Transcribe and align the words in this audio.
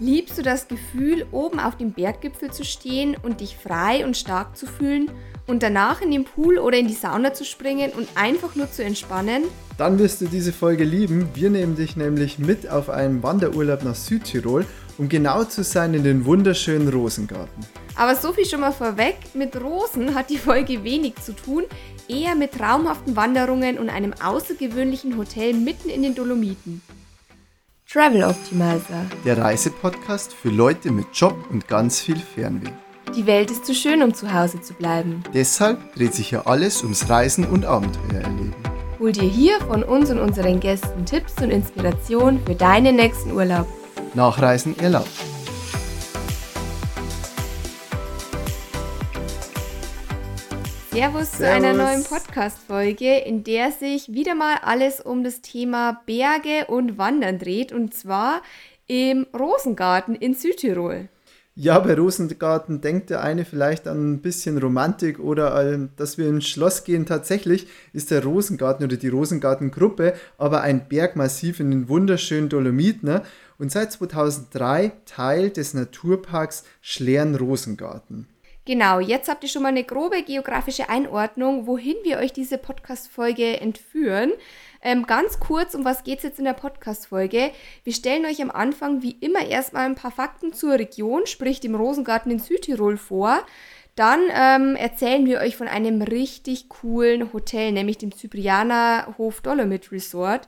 Liebst 0.00 0.38
du 0.38 0.42
das 0.42 0.68
Gefühl, 0.68 1.26
oben 1.32 1.58
auf 1.58 1.76
dem 1.76 1.90
Berggipfel 1.90 2.52
zu 2.52 2.64
stehen 2.64 3.16
und 3.20 3.40
dich 3.40 3.56
frei 3.56 4.04
und 4.04 4.16
stark 4.16 4.56
zu 4.56 4.66
fühlen 4.66 5.10
und 5.48 5.64
danach 5.64 6.00
in 6.00 6.12
den 6.12 6.24
Pool 6.24 6.58
oder 6.58 6.78
in 6.78 6.86
die 6.86 6.94
Sauna 6.94 7.34
zu 7.34 7.44
springen 7.44 7.90
und 7.96 8.06
einfach 8.14 8.54
nur 8.54 8.70
zu 8.70 8.84
entspannen? 8.84 9.42
Dann 9.76 9.98
wirst 9.98 10.20
du 10.20 10.26
diese 10.26 10.52
Folge 10.52 10.84
lieben. 10.84 11.28
Wir 11.34 11.50
nehmen 11.50 11.74
dich 11.74 11.96
nämlich 11.96 12.38
mit 12.38 12.70
auf 12.70 12.90
einen 12.90 13.24
Wanderurlaub 13.24 13.82
nach 13.82 13.96
Südtirol, 13.96 14.66
um 14.98 15.08
genau 15.08 15.42
zu 15.42 15.64
sein 15.64 15.94
in 15.94 16.04
den 16.04 16.24
wunderschönen 16.24 16.88
Rosengarten. 16.88 17.66
Aber 17.96 18.14
so 18.14 18.32
viel 18.32 18.44
schon 18.44 18.60
mal 18.60 18.70
vorweg, 18.70 19.16
mit 19.34 19.60
Rosen 19.60 20.14
hat 20.14 20.30
die 20.30 20.38
Folge 20.38 20.84
wenig 20.84 21.16
zu 21.16 21.32
tun, 21.32 21.64
eher 22.06 22.36
mit 22.36 22.52
traumhaften 22.52 23.16
Wanderungen 23.16 23.78
und 23.78 23.88
einem 23.88 24.14
außergewöhnlichen 24.22 25.16
Hotel 25.16 25.54
mitten 25.54 25.88
in 25.88 26.04
den 26.04 26.14
Dolomiten. 26.14 26.82
Travel 27.90 28.22
Optimizer. 28.22 29.06
Der 29.24 29.38
Reisepodcast 29.38 30.34
für 30.34 30.50
Leute 30.50 30.92
mit 30.92 31.06
Job 31.14 31.34
und 31.48 31.66
ganz 31.68 32.02
viel 32.02 32.18
Fernweh. 32.18 32.68
Die 33.16 33.24
Welt 33.24 33.50
ist 33.50 33.64
zu 33.64 33.74
schön, 33.74 34.02
um 34.02 34.12
zu 34.12 34.30
Hause 34.30 34.60
zu 34.60 34.74
bleiben. 34.74 35.22
Deshalb 35.32 35.94
dreht 35.94 36.12
sich 36.12 36.28
hier 36.28 36.46
alles 36.46 36.82
ums 36.82 37.08
Reisen 37.08 37.46
und 37.46 37.64
Abenteuer 37.64 38.20
erleben. 38.20 38.54
Hol 38.98 39.12
dir 39.12 39.22
hier 39.26 39.58
von 39.60 39.82
uns 39.82 40.10
und 40.10 40.18
unseren 40.18 40.60
Gästen 40.60 41.06
Tipps 41.06 41.40
und 41.40 41.48
Inspiration 41.48 42.38
für 42.44 42.54
deinen 42.54 42.96
nächsten 42.96 43.32
Urlaub. 43.32 43.66
Nachreisen 44.12 44.78
erlaubt. 44.78 45.08
Servus, 50.90 51.32
zu 51.32 51.46
einer 51.46 51.74
neuen 51.74 52.02
Podcast-Folge, 52.02 53.18
in 53.18 53.44
der 53.44 53.72
sich 53.72 54.12
wieder 54.12 54.34
mal 54.34 54.56
alles 54.62 55.00
um 55.00 55.22
das 55.22 55.42
Thema 55.42 56.00
Berge 56.06 56.66
und 56.68 56.96
Wandern 56.96 57.38
dreht 57.38 57.72
und 57.72 57.92
zwar 57.92 58.42
im 58.86 59.26
Rosengarten 59.38 60.14
in 60.14 60.34
Südtirol. 60.34 61.08
Ja, 61.54 61.78
bei 61.80 61.94
Rosengarten 61.94 62.80
denkt 62.80 63.10
der 63.10 63.22
eine 63.22 63.44
vielleicht 63.44 63.86
an 63.86 64.12
ein 64.12 64.22
bisschen 64.22 64.58
Romantik 64.58 65.18
oder 65.18 65.76
dass 65.96 66.16
wir 66.16 66.28
ins 66.28 66.46
Schloss 66.46 66.84
gehen. 66.84 67.04
Tatsächlich 67.04 67.66
ist 67.92 68.10
der 68.10 68.24
Rosengarten 68.24 68.86
oder 68.86 68.96
die 68.96 69.08
Rosengartengruppe 69.08 70.14
aber 70.38 70.62
ein 70.62 70.88
Bergmassiv 70.88 71.60
in 71.60 71.70
den 71.70 71.88
wunderschönen 71.88 72.48
Dolomiten 72.48 73.08
ne? 73.08 73.22
und 73.58 73.70
seit 73.70 73.92
2003 73.92 74.92
Teil 75.04 75.50
des 75.50 75.74
Naturparks 75.74 76.64
Schlern-Rosengarten. 76.80 78.26
Genau, 78.68 79.00
jetzt 79.00 79.30
habt 79.30 79.42
ihr 79.44 79.48
schon 79.48 79.62
mal 79.62 79.70
eine 79.70 79.82
grobe 79.82 80.22
geografische 80.22 80.90
Einordnung, 80.90 81.66
wohin 81.66 81.96
wir 82.02 82.18
euch 82.18 82.34
diese 82.34 82.58
Podcast-Folge 82.58 83.58
entführen. 83.62 84.30
Ähm, 84.82 85.06
ganz 85.06 85.40
kurz, 85.40 85.74
um 85.74 85.86
was 85.86 86.04
geht 86.04 86.18
es 86.18 86.24
jetzt 86.24 86.38
in 86.38 86.44
der 86.44 86.52
Podcast-Folge? 86.52 87.50
Wir 87.84 87.92
stellen 87.94 88.26
euch 88.26 88.42
am 88.42 88.50
Anfang 88.50 89.00
wie 89.00 89.16
immer 89.20 89.46
erstmal 89.46 89.86
ein 89.86 89.94
paar 89.94 90.10
Fakten 90.10 90.52
zur 90.52 90.74
Region, 90.74 91.26
sprich 91.26 91.60
dem 91.60 91.76
Rosengarten 91.76 92.30
in 92.30 92.40
Südtirol 92.40 92.98
vor. 92.98 93.40
Dann 93.94 94.20
ähm, 94.30 94.76
erzählen 94.76 95.24
wir 95.24 95.38
euch 95.38 95.56
von 95.56 95.66
einem 95.66 96.02
richtig 96.02 96.68
coolen 96.68 97.32
Hotel, 97.32 97.72
nämlich 97.72 97.96
dem 97.96 98.12
Cyprianer 98.12 99.14
Hof 99.16 99.40
Dolomit 99.40 99.92
Resort. 99.92 100.46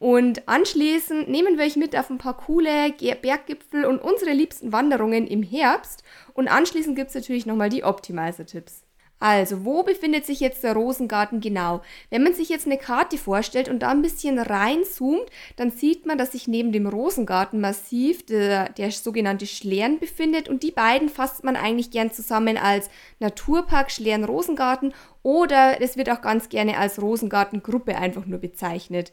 Und 0.00 0.48
anschließend 0.48 1.28
nehmen 1.28 1.58
wir 1.58 1.66
euch 1.66 1.76
mit 1.76 1.94
auf 1.94 2.08
ein 2.08 2.16
paar 2.16 2.34
coole 2.34 2.94
Berggipfel 3.20 3.84
und 3.84 3.98
unsere 3.98 4.32
liebsten 4.32 4.72
Wanderungen 4.72 5.26
im 5.26 5.42
Herbst. 5.42 6.02
Und 6.32 6.48
anschließend 6.48 6.96
gibt 6.96 7.10
es 7.10 7.14
natürlich 7.14 7.44
nochmal 7.44 7.68
die 7.68 7.84
Optimizer-Tipps. 7.84 8.82
Also, 9.18 9.66
wo 9.66 9.82
befindet 9.82 10.24
sich 10.24 10.40
jetzt 10.40 10.64
der 10.64 10.72
Rosengarten 10.72 11.42
genau? 11.42 11.82
Wenn 12.08 12.22
man 12.22 12.32
sich 12.32 12.48
jetzt 12.48 12.64
eine 12.64 12.78
Karte 12.78 13.18
vorstellt 13.18 13.68
und 13.68 13.80
da 13.80 13.90
ein 13.90 14.00
bisschen 14.00 14.38
reinzoomt, 14.38 15.28
dann 15.56 15.70
sieht 15.70 16.06
man, 16.06 16.16
dass 16.16 16.32
sich 16.32 16.48
neben 16.48 16.72
dem 16.72 16.86
Rosengartenmassiv 16.86 18.24
der, 18.24 18.70
der 18.70 18.90
sogenannte 18.92 19.46
Schlern 19.46 19.98
befindet 19.98 20.48
und 20.48 20.62
die 20.62 20.70
beiden 20.70 21.10
fasst 21.10 21.44
man 21.44 21.56
eigentlich 21.56 21.90
gern 21.90 22.10
zusammen 22.10 22.56
als 22.56 22.88
Naturpark 23.18 23.90
Schlern-Rosengarten 23.90 24.94
oder 25.22 25.82
es 25.82 25.98
wird 25.98 26.08
auch 26.08 26.22
ganz 26.22 26.48
gerne 26.48 26.78
als 26.78 27.02
Rosengartengruppe 27.02 27.98
einfach 27.98 28.24
nur 28.24 28.38
bezeichnet. 28.38 29.12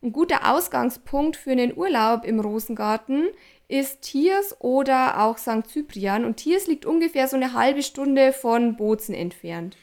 Ein 0.00 0.12
guter 0.12 0.54
Ausgangspunkt 0.54 1.36
für 1.36 1.50
einen 1.50 1.76
Urlaub 1.76 2.24
im 2.24 2.38
Rosengarten 2.38 3.30
ist 3.66 4.02
Tiers 4.02 4.54
oder 4.60 5.20
auch 5.20 5.38
St. 5.38 5.68
Cyprian. 5.68 6.24
Und 6.24 6.36
Tiers 6.36 6.68
liegt 6.68 6.86
ungefähr 6.86 7.26
so 7.26 7.34
eine 7.34 7.52
halbe 7.52 7.82
Stunde 7.82 8.32
von 8.32 8.76
Bozen 8.76 9.12
entfernt. 9.12 9.76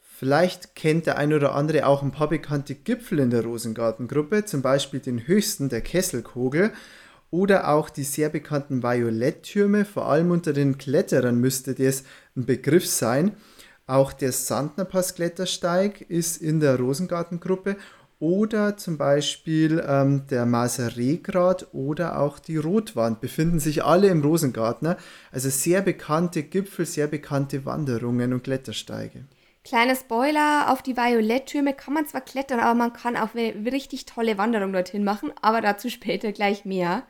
Vielleicht 0.00 0.76
kennt 0.76 1.06
der 1.06 1.18
ein 1.18 1.32
oder 1.32 1.56
andere 1.56 1.86
auch 1.86 2.02
ein 2.02 2.12
paar 2.12 2.28
bekannte 2.28 2.76
Gipfel 2.76 3.18
in 3.18 3.30
der 3.30 3.42
Rosengartengruppe, 3.42 4.44
zum 4.44 4.62
Beispiel 4.62 5.00
den 5.00 5.26
höchsten, 5.26 5.68
der 5.68 5.80
Kesselkogel, 5.80 6.72
oder 7.32 7.68
auch 7.68 7.90
die 7.90 8.04
sehr 8.04 8.28
bekannten 8.28 8.84
Violetttürme. 8.84 9.84
Vor 9.84 10.06
allem 10.06 10.30
unter 10.30 10.52
den 10.52 10.78
Kletterern 10.78 11.40
müsste 11.40 11.74
das 11.74 12.04
ein 12.36 12.46
Begriff 12.46 12.86
sein. 12.86 13.34
Auch 13.88 14.12
der 14.12 14.30
Sandnerpass-Klettersteig 14.30 16.02
ist 16.02 16.40
in 16.40 16.60
der 16.60 16.78
Rosengartengruppe 16.78 17.76
oder 18.22 18.76
zum 18.76 18.98
Beispiel 18.98 19.84
ähm, 19.84 20.28
der 20.30 20.46
Maseregrat 20.46 21.66
oder 21.72 22.20
auch 22.20 22.38
die 22.38 22.56
Rotwand 22.56 23.20
befinden 23.20 23.58
sich 23.58 23.82
alle 23.84 24.06
im 24.06 24.22
Rosengartner. 24.22 24.96
Also 25.32 25.50
sehr 25.50 25.82
bekannte 25.82 26.44
Gipfel, 26.44 26.86
sehr 26.86 27.08
bekannte 27.08 27.64
Wanderungen 27.66 28.32
und 28.32 28.44
Klettersteige. 28.44 29.24
Kleiner 29.64 29.96
Spoiler, 29.96 30.66
auf 30.68 30.82
die 30.82 30.96
Violetttürme 30.96 31.74
kann 31.74 31.94
man 31.94 32.06
zwar 32.06 32.20
klettern, 32.20 32.60
aber 32.60 32.74
man 32.74 32.92
kann 32.92 33.16
auch 33.16 33.34
eine 33.34 33.54
richtig 33.72 34.06
tolle 34.06 34.38
Wanderung 34.38 34.72
dorthin 34.72 35.02
machen, 35.02 35.32
aber 35.42 35.60
dazu 35.60 35.88
später 35.88 36.30
gleich 36.30 36.64
mehr. 36.64 37.02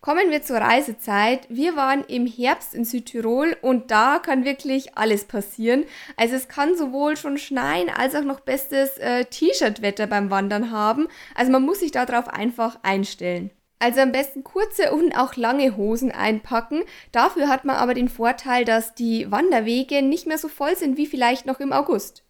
Kommen 0.00 0.30
wir 0.30 0.42
zur 0.42 0.56
Reisezeit. 0.56 1.46
Wir 1.50 1.76
waren 1.76 2.04
im 2.04 2.26
Herbst 2.26 2.74
in 2.74 2.86
Südtirol 2.86 3.54
und 3.60 3.90
da 3.90 4.18
kann 4.18 4.46
wirklich 4.46 4.96
alles 4.96 5.24
passieren. 5.24 5.84
Also 6.16 6.36
es 6.36 6.48
kann 6.48 6.74
sowohl 6.74 7.18
schon 7.18 7.36
schneien 7.36 7.90
als 7.90 8.14
auch 8.14 8.24
noch 8.24 8.40
bestes 8.40 8.96
äh, 8.96 9.26
T-Shirt-Wetter 9.26 10.06
beim 10.06 10.30
Wandern 10.30 10.70
haben. 10.70 11.06
Also 11.34 11.52
man 11.52 11.66
muss 11.66 11.80
sich 11.80 11.92
darauf 11.92 12.28
einfach 12.28 12.78
einstellen. 12.82 13.50
Also 13.78 14.00
am 14.00 14.10
besten 14.10 14.42
kurze 14.42 14.90
und 14.92 15.12
auch 15.18 15.36
lange 15.36 15.76
Hosen 15.76 16.12
einpacken. 16.12 16.82
Dafür 17.12 17.48
hat 17.48 17.66
man 17.66 17.76
aber 17.76 17.92
den 17.92 18.08
Vorteil, 18.08 18.64
dass 18.64 18.94
die 18.94 19.30
Wanderwege 19.30 20.00
nicht 20.00 20.26
mehr 20.26 20.38
so 20.38 20.48
voll 20.48 20.76
sind 20.76 20.96
wie 20.96 21.06
vielleicht 21.06 21.44
noch 21.44 21.60
im 21.60 21.74
August. 21.74 22.24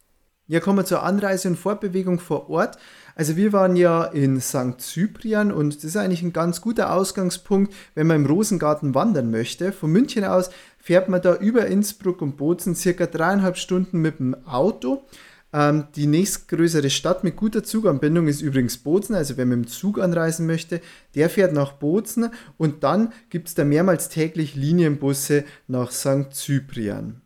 Ja, 0.50 0.58
kommen 0.58 0.78
wir 0.78 0.84
zur 0.84 1.04
Anreise 1.04 1.46
und 1.46 1.54
Fortbewegung 1.54 2.18
vor 2.18 2.50
Ort. 2.50 2.76
Also 3.20 3.36
wir 3.36 3.52
waren 3.52 3.76
ja 3.76 4.04
in 4.04 4.40
St. 4.40 4.80
Cyprian 4.80 5.52
und 5.52 5.76
das 5.76 5.84
ist 5.84 5.96
eigentlich 5.98 6.22
ein 6.22 6.32
ganz 6.32 6.62
guter 6.62 6.90
Ausgangspunkt, 6.94 7.74
wenn 7.94 8.06
man 8.06 8.16
im 8.16 8.24
Rosengarten 8.24 8.94
wandern 8.94 9.30
möchte. 9.30 9.72
Von 9.72 9.92
München 9.92 10.24
aus 10.24 10.48
fährt 10.78 11.10
man 11.10 11.20
da 11.20 11.34
über 11.36 11.66
Innsbruck 11.66 12.22
und 12.22 12.38
Bozen 12.38 12.74
circa 12.74 13.04
dreieinhalb 13.04 13.58
Stunden 13.58 13.98
mit 13.98 14.20
dem 14.20 14.34
Auto. 14.46 15.04
Ähm, 15.52 15.88
die 15.96 16.06
nächstgrößere 16.06 16.88
Stadt 16.88 17.22
mit 17.22 17.36
guter 17.36 17.62
Zuganbindung 17.62 18.26
ist 18.26 18.40
übrigens 18.40 18.78
Bozen. 18.78 19.14
Also 19.14 19.36
wer 19.36 19.44
mit 19.44 19.58
dem 19.58 19.66
Zug 19.66 20.00
anreisen 20.00 20.46
möchte, 20.46 20.80
der 21.14 21.28
fährt 21.28 21.52
nach 21.52 21.72
Bozen 21.72 22.30
und 22.56 22.84
dann 22.84 23.12
gibt 23.28 23.48
es 23.48 23.54
da 23.54 23.66
mehrmals 23.66 24.08
täglich 24.08 24.54
Linienbusse 24.54 25.44
nach 25.68 25.90
St. 25.92 26.32
Cyprian. 26.32 27.20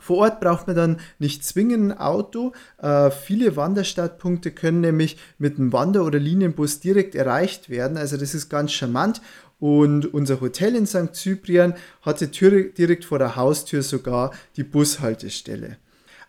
Vor 0.00 0.18
Ort 0.18 0.40
braucht 0.40 0.66
man 0.66 0.76
dann 0.76 0.96
nicht 1.18 1.44
zwingend 1.44 1.92
ein 1.92 1.98
Auto. 1.98 2.52
Äh, 2.80 3.10
viele 3.10 3.56
Wanderstartpunkte 3.56 4.50
können 4.50 4.80
nämlich 4.80 5.16
mit 5.38 5.58
einem 5.58 5.72
Wander- 5.72 6.04
oder 6.04 6.18
Linienbus 6.18 6.80
direkt 6.80 7.14
erreicht 7.14 7.70
werden. 7.70 7.96
Also 7.96 8.16
das 8.16 8.34
ist 8.34 8.48
ganz 8.48 8.72
charmant. 8.72 9.20
Und 9.60 10.12
unser 10.14 10.40
Hotel 10.40 10.76
in 10.76 10.86
St. 10.86 11.14
Cyprian 11.14 11.74
hatte 12.02 12.28
direkt 12.28 13.04
vor 13.04 13.18
der 13.18 13.34
Haustür 13.36 13.82
sogar 13.82 14.32
die 14.56 14.64
Bushaltestelle. 14.64 15.78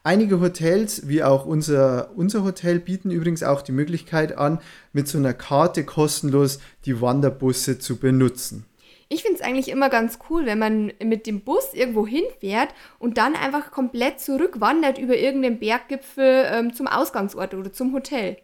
Einige 0.03 0.40
Hotels, 0.40 1.08
wie 1.08 1.24
auch 1.24 1.46
unser, 1.46 2.12
unser 2.16 2.44
Hotel, 2.44 2.79
bieten 2.79 3.12
übrigens 3.12 3.44
auch 3.44 3.62
die 3.62 3.74
Möglichkeit 3.74 4.38
an, 4.38 4.59
mit 4.94 5.08
so 5.08 5.18
einer 5.18 5.34
Karte 5.34 5.84
kostenlos 5.84 6.59
die 6.85 7.02
Wanderbusse 7.02 7.79
zu 7.79 7.97
benutzen. 7.97 8.66
Ich 9.12 9.24
finde 9.24 9.40
es 9.40 9.42
eigentlich 9.42 9.70
immer 9.70 9.90
ganz 9.90 10.20
cool, 10.29 10.46
wenn 10.46 10.59
man 10.59 10.94
mit 11.03 11.26
dem 11.26 11.41
Bus 11.41 11.73
irgendwo 11.73 12.06
hinfährt 12.06 12.70
und 13.00 13.17
dann 13.17 13.35
einfach 13.35 13.72
komplett 13.72 14.20
zurückwandert 14.20 15.00
über 15.00 15.17
irgendeinen 15.17 15.58
Berggipfel 15.58 16.46
ähm, 16.52 16.73
zum 16.73 16.85
Ausgangsort 16.85 17.56
oder 17.56 17.73
zum 17.73 17.91
Hotel. 17.94 18.38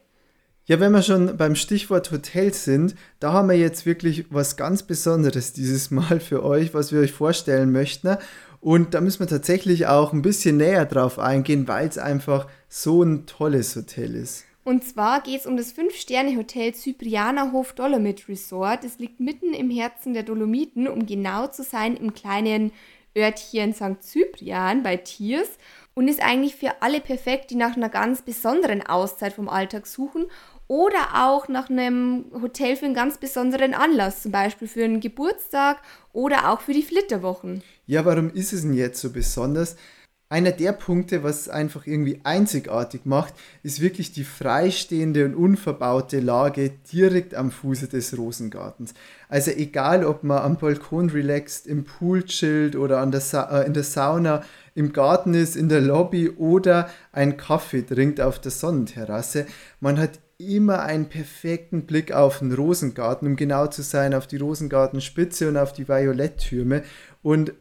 Ja, 0.65 0.79
wenn 0.79 0.91
wir 0.91 1.03
schon 1.03 1.37
beim 1.37 1.55
Stichwort 1.55 2.11
Hotel 2.11 2.51
sind, 2.51 2.95
da 3.19 3.31
haben 3.31 3.49
wir 3.49 3.55
jetzt 3.55 3.85
wirklich 3.85 4.25
was 4.31 4.57
ganz 4.57 4.81
Besonderes 4.81 5.53
dieses 5.53 5.91
Mal 5.91 6.19
für 6.19 6.43
euch, 6.43 6.73
was 6.73 6.91
wir 6.91 6.99
euch 7.01 7.11
vorstellen 7.11 7.71
möchten. 7.71 8.17
Und 8.59 8.95
da 8.95 9.01
müssen 9.01 9.19
wir 9.19 9.27
tatsächlich 9.27 9.85
auch 9.85 10.11
ein 10.11 10.23
bisschen 10.23 10.57
näher 10.57 10.87
drauf 10.87 11.19
eingehen, 11.19 11.67
weil 11.67 11.87
es 11.87 11.99
einfach 11.99 12.47
so 12.67 13.03
ein 13.03 13.27
tolles 13.27 13.75
Hotel 13.75 14.15
ist. 14.15 14.45
Und 14.65 14.83
zwar 14.83 15.21
geht 15.21 15.41
es 15.41 15.45
um 15.45 15.57
das 15.57 15.75
5-Sterne-Hotel 15.75 16.73
Cyprianerhof 16.73 17.73
Dolomit 17.73 18.27
Resort. 18.27 18.83
Es 18.83 18.97
liegt 18.97 19.19
mitten 19.19 19.53
im 19.53 19.69
Herzen 19.69 20.15
der 20.15 20.23
Dolomiten, 20.23 20.87
um 20.87 21.05
genau 21.05 21.45
zu 21.45 21.61
sein, 21.61 21.95
im 21.95 22.15
kleinen 22.15 22.71
Örtchen 23.15 23.75
St. 23.75 24.01
Cyprian 24.01 24.81
bei 24.81 24.97
Tiers 24.97 25.49
und 25.93 26.07
ist 26.07 26.19
eigentlich 26.19 26.55
für 26.55 26.81
alle 26.81 26.99
perfekt, 26.99 27.51
die 27.51 27.55
nach 27.55 27.77
einer 27.77 27.89
ganz 27.89 28.23
besonderen 28.23 28.81
Auszeit 28.81 29.33
vom 29.33 29.49
Alltag 29.49 29.85
suchen 29.85 30.25
oder 30.67 31.13
auch 31.13 31.47
nach 31.47 31.69
einem 31.69 32.25
Hotel 32.33 32.75
für 32.75 32.85
einen 32.85 32.95
ganz 32.95 33.19
besonderen 33.19 33.75
Anlass, 33.75 34.23
zum 34.23 34.31
Beispiel 34.31 34.67
für 34.67 34.83
einen 34.83 34.99
Geburtstag 34.99 35.77
oder 36.11 36.49
auch 36.49 36.61
für 36.61 36.73
die 36.73 36.81
Flitterwochen. 36.81 37.61
Ja, 37.85 38.03
warum 38.03 38.31
ist 38.31 38.51
es 38.51 38.63
denn 38.63 38.73
jetzt 38.73 38.99
so 38.99 39.13
besonders? 39.13 39.75
Einer 40.27 40.51
der 40.51 40.71
Punkte, 40.71 41.21
was 41.21 41.49
einfach 41.49 41.85
irgendwie 41.85 42.19
einzigartig 42.23 43.01
macht, 43.05 43.35
ist 43.61 43.79
wirklich 43.79 44.11
die 44.11 44.23
freistehende 44.23 45.23
und 45.23 45.35
unverbaute 45.35 46.19
Lage 46.19 46.71
direkt 46.91 47.35
am 47.35 47.51
Fuße 47.51 47.87
des 47.87 48.17
Rosengartens. 48.17 48.95
Also 49.29 49.51
egal, 49.51 50.03
ob 50.03 50.23
man 50.23 50.39
am 50.39 50.57
Balkon 50.57 51.11
relaxt, 51.11 51.67
im 51.67 51.83
Pool 51.83 52.23
chillt 52.23 52.75
oder 52.75 53.01
an 53.01 53.11
der 53.11 53.21
äh, 53.51 53.67
in 53.67 53.73
der 53.73 53.83
Sauna, 53.83 54.43
im 54.73 54.93
Garten 54.93 55.35
ist, 55.35 55.55
in 55.55 55.69
der 55.69 55.81
Lobby 55.81 56.31
oder 56.31 56.89
einen 57.11 57.37
Kaffee 57.37 57.83
trinkt 57.83 58.19
auf 58.19 58.39
der 58.39 58.51
Sonnenterrasse, 58.51 59.45
man 59.79 59.99
hat 59.99 60.19
immer 60.37 60.81
einen 60.81 61.07
perfekten 61.07 61.85
Blick 61.85 62.11
auf 62.11 62.39
den 62.39 62.51
Rosengarten, 62.51 63.27
um 63.27 63.35
genau 63.35 63.67
zu 63.67 63.83
sein, 63.83 64.15
auf 64.15 64.25
die 64.25 64.37
Rosengartenspitze 64.37 65.47
und 65.47 65.55
auf 65.55 65.71
die 65.71 65.87
Violetttürme. 65.87 66.83
Und 67.21 67.53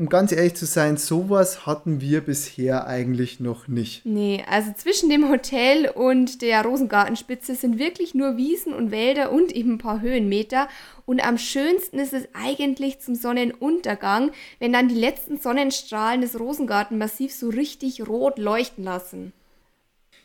um 0.00 0.08
ganz 0.08 0.32
ehrlich 0.32 0.54
zu 0.54 0.64
sein, 0.64 0.96
sowas 0.96 1.66
hatten 1.66 2.00
wir 2.00 2.22
bisher 2.22 2.86
eigentlich 2.86 3.38
noch 3.38 3.68
nicht. 3.68 4.06
Nee, 4.06 4.42
also 4.48 4.72
zwischen 4.74 5.10
dem 5.10 5.28
Hotel 5.28 5.90
und 5.90 6.40
der 6.40 6.64
Rosengartenspitze 6.64 7.54
sind 7.54 7.78
wirklich 7.78 8.14
nur 8.14 8.38
Wiesen 8.38 8.72
und 8.72 8.90
Wälder 8.90 9.30
und 9.30 9.52
eben 9.52 9.74
ein 9.74 9.78
paar 9.78 10.00
Höhenmeter. 10.00 10.68
Und 11.04 11.22
am 11.22 11.36
schönsten 11.36 11.98
ist 11.98 12.14
es 12.14 12.24
eigentlich 12.32 13.00
zum 13.00 13.14
Sonnenuntergang, 13.14 14.30
wenn 14.58 14.72
dann 14.72 14.88
die 14.88 14.94
letzten 14.94 15.38
Sonnenstrahlen 15.38 16.22
des 16.22 16.40
Rosengartenmassivs 16.40 17.38
so 17.38 17.50
richtig 17.50 18.08
rot 18.08 18.38
leuchten 18.38 18.84
lassen. 18.84 19.34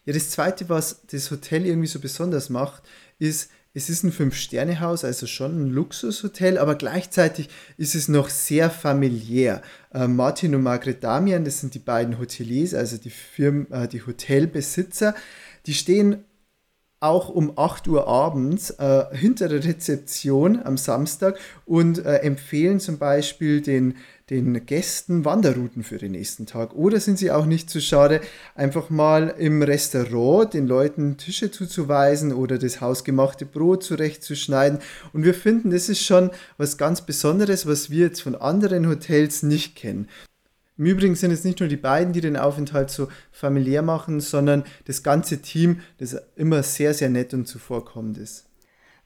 Ja, 0.06 0.14
das 0.14 0.30
Zweite, 0.30 0.70
was 0.70 1.02
das 1.12 1.30
Hotel 1.32 1.66
irgendwie 1.66 1.88
so 1.88 2.00
besonders 2.00 2.50
macht, 2.50 2.84
ist, 3.20 3.52
es 3.76 3.90
ist 3.90 4.04
ein 4.04 4.14
Fünf-Sterne-Haus, 4.14 5.04
also 5.04 5.28
schon 5.28 5.66
ein 5.66 5.70
Luxushotel, 5.70 6.58
aber 6.58 6.76
gleichzeitig 6.76 7.50
ist 7.78 7.94
es 7.94 8.08
noch 8.08 8.30
sehr 8.30 8.70
familiär. 8.70 9.62
Äh, 9.94 10.08
Martin 10.08 10.56
und 10.56 10.64
Margret 10.64 11.04
Damian, 11.04 11.44
das 11.44 11.60
sind 11.60 11.76
die 11.76 11.80
beiden 11.80 12.18
Hoteliers, 12.18 12.74
also 12.74 12.96
die, 12.96 13.10
Firmen, 13.10 13.70
äh, 13.72 13.90
die 13.90 14.06
Hotelbesitzer, 14.06 15.14
die 15.66 15.74
stehen 15.74 16.24
auch 17.06 17.30
um 17.30 17.58
8 17.58 17.88
Uhr 17.88 18.08
abends 18.08 18.72
äh, 18.72 19.06
hinter 19.12 19.48
der 19.48 19.64
Rezeption 19.64 20.62
am 20.64 20.78
Samstag 20.78 21.38
und 21.66 22.04
äh, 22.06 22.18
empfehlen 22.18 22.80
zum 22.80 22.98
Beispiel 22.98 23.62
den 23.62 23.96
den 24.30 24.66
Gästen 24.66 25.24
Wanderrouten 25.24 25.84
für 25.84 26.00
den 26.00 26.14
nächsten 26.14 26.48
Tag? 26.48 26.74
Oder 26.74 27.00
sind 27.00 27.20
sie 27.20 27.32
auch 27.32 27.46
nicht 27.46 27.70
zu 27.70 27.80
schade, 27.80 28.22
einfach 28.56 28.90
mal 28.90 29.36
im 29.38 29.62
Restaurant 29.62 30.54
den 30.54 30.68
Leuten 30.68 31.18
Tische 31.18 31.52
zuzuweisen 31.52 32.34
oder 32.34 32.58
das 32.58 32.82
hausgemachte 32.82 33.46
Brot 33.46 33.84
zurechtzuschneiden? 33.84 34.80
Und 35.14 35.24
wir 35.24 35.36
finden, 35.36 35.70
das 35.70 35.90
ist 35.90 36.04
schon 36.04 36.32
was 36.58 36.78
ganz 36.78 37.02
Besonderes, 37.02 37.68
was 37.68 37.92
wir 37.92 38.08
jetzt 38.08 38.22
von 38.22 38.36
anderen 38.36 38.88
Hotels 38.88 39.44
nicht 39.44 39.76
kennen. 39.76 40.08
Im 40.78 40.86
Übrigen 40.86 41.16
sind 41.16 41.32
es 41.32 41.44
nicht 41.44 41.60
nur 41.62 41.70
die 41.70 41.78
beiden, 41.78 42.12
die 42.12 42.22
den 42.22 42.36
Aufenthalt 42.36 42.90
so 42.90 43.08
familiär 43.32 43.82
machen, 43.82 44.20
sondern 44.20 44.66
das 44.86 45.04
ganze 45.04 45.42
Team, 45.42 45.80
das 46.00 46.18
immer 46.36 46.64
sehr, 46.64 46.94
sehr 46.94 47.10
nett 47.10 47.34
und 47.34 47.48
zuvorkommend 47.48 48.18
ist. 48.18 48.45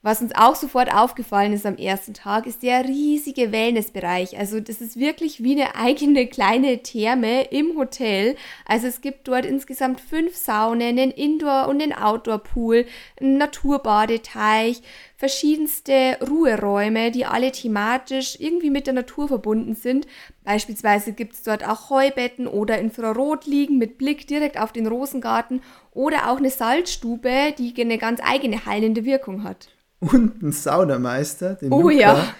Was 0.02 0.22
uns 0.22 0.34
auch 0.34 0.56
sofort 0.56 0.94
aufgefallen 0.94 1.52
ist 1.52 1.66
am 1.66 1.76
ersten 1.76 2.14
Tag, 2.14 2.46
ist 2.48 2.64
der 2.64 2.86
riesige 2.86 3.52
Wellnessbereich. 3.52 4.38
Also 4.38 4.62
das 4.62 4.80
ist 4.80 4.98
wirklich 4.98 5.44
wie 5.44 5.62
eine 5.62 5.76
eigene 5.76 6.26
kleine 6.28 6.82
Therme 6.82 7.42
im 7.52 7.78
Hotel. 7.78 8.38
Also 8.66 8.88
es 8.88 9.02
gibt 9.02 9.28
dort 9.28 9.46
insgesamt 9.46 10.00
fünf 10.00 10.38
Saunen, 10.38 10.98
einen 10.98 11.12
Indoor- 11.12 11.68
und 11.68 11.82
einen 11.82 11.92
Outdoor-Pool, 11.92 12.86
einen 13.20 13.38
Naturbadeteich, 13.38 14.82
verschiedenste 15.18 16.18
Ruheräume, 16.26 17.12
die 17.12 17.26
alle 17.26 17.52
thematisch 17.52 18.38
irgendwie 18.40 18.70
mit 18.70 18.88
der 18.88 18.94
Natur 18.94 19.28
verbunden 19.28 19.76
sind. 19.76 20.08
Beispielsweise 20.46 21.12
gibt 21.12 21.34
es 21.34 21.44
dort 21.44 21.68
auch 21.68 21.90
Heubetten 21.90 22.48
oder 22.48 22.80
Infrarotliegen 22.80 23.78
mit 23.78 23.98
Blick 23.98 24.28
direkt 24.28 24.62
auf 24.62 24.72
den 24.72 24.88
Rosengarten 24.88 25.62
oder 25.92 26.32
auch 26.32 26.38
eine 26.38 26.52
Salzstube, 26.52 27.54
die 27.58 27.74
eine 27.82 27.98
ganz 27.98 28.22
eigene 28.24 28.66
heilende 28.66 29.04
Wirkung 29.04 29.44
hat 29.44 29.68
und 30.00 30.42
ein 30.42 30.52
Saunameister, 30.52 31.56
den 31.56 31.72
oh, 31.72 31.82
Luca, 31.82 31.94
ja. 31.94 32.34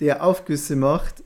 der 0.00 0.24
Aufgüsse 0.24 0.76
macht 0.76 1.22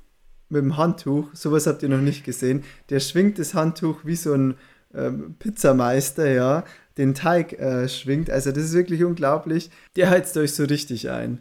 mit 0.48 0.62
dem 0.62 0.76
Handtuch. 0.76 1.28
Sowas 1.34 1.66
habt 1.66 1.82
ihr 1.82 1.88
noch 1.88 2.00
nicht 2.00 2.24
gesehen. 2.24 2.64
Der 2.90 3.00
schwingt 3.00 3.38
das 3.38 3.54
Handtuch 3.54 4.04
wie 4.04 4.16
so 4.16 4.32
ein 4.32 4.54
ähm, 4.94 5.34
Pizzameister, 5.38 6.28
ja, 6.30 6.64
den 6.98 7.14
Teig 7.14 7.52
äh, 7.54 7.88
schwingt. 7.88 8.30
Also 8.30 8.52
das 8.52 8.64
ist 8.64 8.74
wirklich 8.74 9.04
unglaublich. 9.04 9.70
Der 9.96 10.10
heizt 10.10 10.36
euch 10.36 10.54
so 10.54 10.64
richtig 10.64 11.10
ein. 11.10 11.40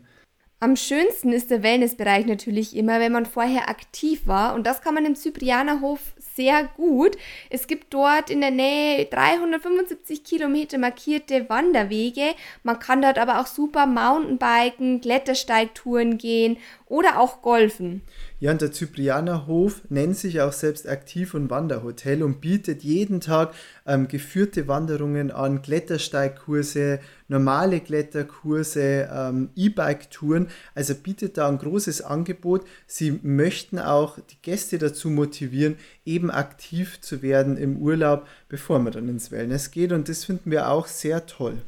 Am 0.65 0.75
schönsten 0.75 1.31
ist 1.31 1.51
der 1.51 1.61
Wellnessbereich 1.61 2.25
natürlich 2.25 2.75
immer, 2.75 2.99
wenn 2.99 3.11
man 3.11 3.27
vorher 3.27 3.69
aktiv 3.69 4.25
war. 4.25 4.55
Und 4.55 4.65
das 4.65 4.81
kann 4.81 4.95
man 4.95 5.05
im 5.05 5.13
Zyprianerhof 5.13 5.99
sehr 6.17 6.63
gut. 6.75 7.15
Es 7.51 7.67
gibt 7.67 7.93
dort 7.93 8.31
in 8.31 8.41
der 8.41 8.49
Nähe 8.49 9.05
375 9.05 10.23
Kilometer 10.23 10.79
markierte 10.79 11.47
Wanderwege. 11.49 12.33
Man 12.63 12.79
kann 12.79 13.03
dort 13.03 13.19
aber 13.19 13.39
auch 13.39 13.45
super 13.45 13.85
Mountainbiken, 13.85 15.01
Klettersteigtouren 15.01 16.17
gehen 16.17 16.57
oder 16.87 17.19
auch 17.19 17.43
golfen. 17.43 18.01
Ja, 18.45 18.51
und 18.51 18.61
der 18.61 18.71
Zyprianer 18.71 19.47
Hof 19.47 19.81
nennt 19.89 20.17
sich 20.17 20.39
auch 20.39 20.53
selbst 20.53 20.87
Aktiv- 20.87 21.33
und 21.33 21.49
Wanderhotel 21.49 22.21
und 22.21 22.41
bietet 22.41 22.83
jeden 22.83 23.19
Tag 23.19 23.55
ähm, 23.87 24.07
geführte 24.07 24.67
Wanderungen 24.67 25.31
an, 25.31 25.63
Klettersteigkurse, 25.63 26.99
normale 27.27 27.79
Kletterkurse, 27.79 29.09
ähm, 29.11 29.49
E-Bike-Touren. 29.55 30.49
Also 30.75 30.93
bietet 30.93 31.39
da 31.39 31.47
ein 31.47 31.57
großes 31.57 32.03
Angebot. 32.03 32.65
Sie 32.85 33.19
möchten 33.23 33.79
auch 33.79 34.19
die 34.19 34.37
Gäste 34.43 34.77
dazu 34.77 35.09
motivieren, 35.09 35.77
eben 36.05 36.29
aktiv 36.29 37.01
zu 37.01 37.23
werden 37.23 37.57
im 37.57 37.77
Urlaub, 37.77 38.27
bevor 38.47 38.77
man 38.77 38.93
dann 38.93 39.09
ins 39.09 39.31
Wellness 39.31 39.71
geht. 39.71 39.91
Und 39.91 40.07
das 40.07 40.23
finden 40.23 40.51
wir 40.51 40.69
auch 40.69 40.85
sehr 40.85 41.25
toll. 41.25 41.63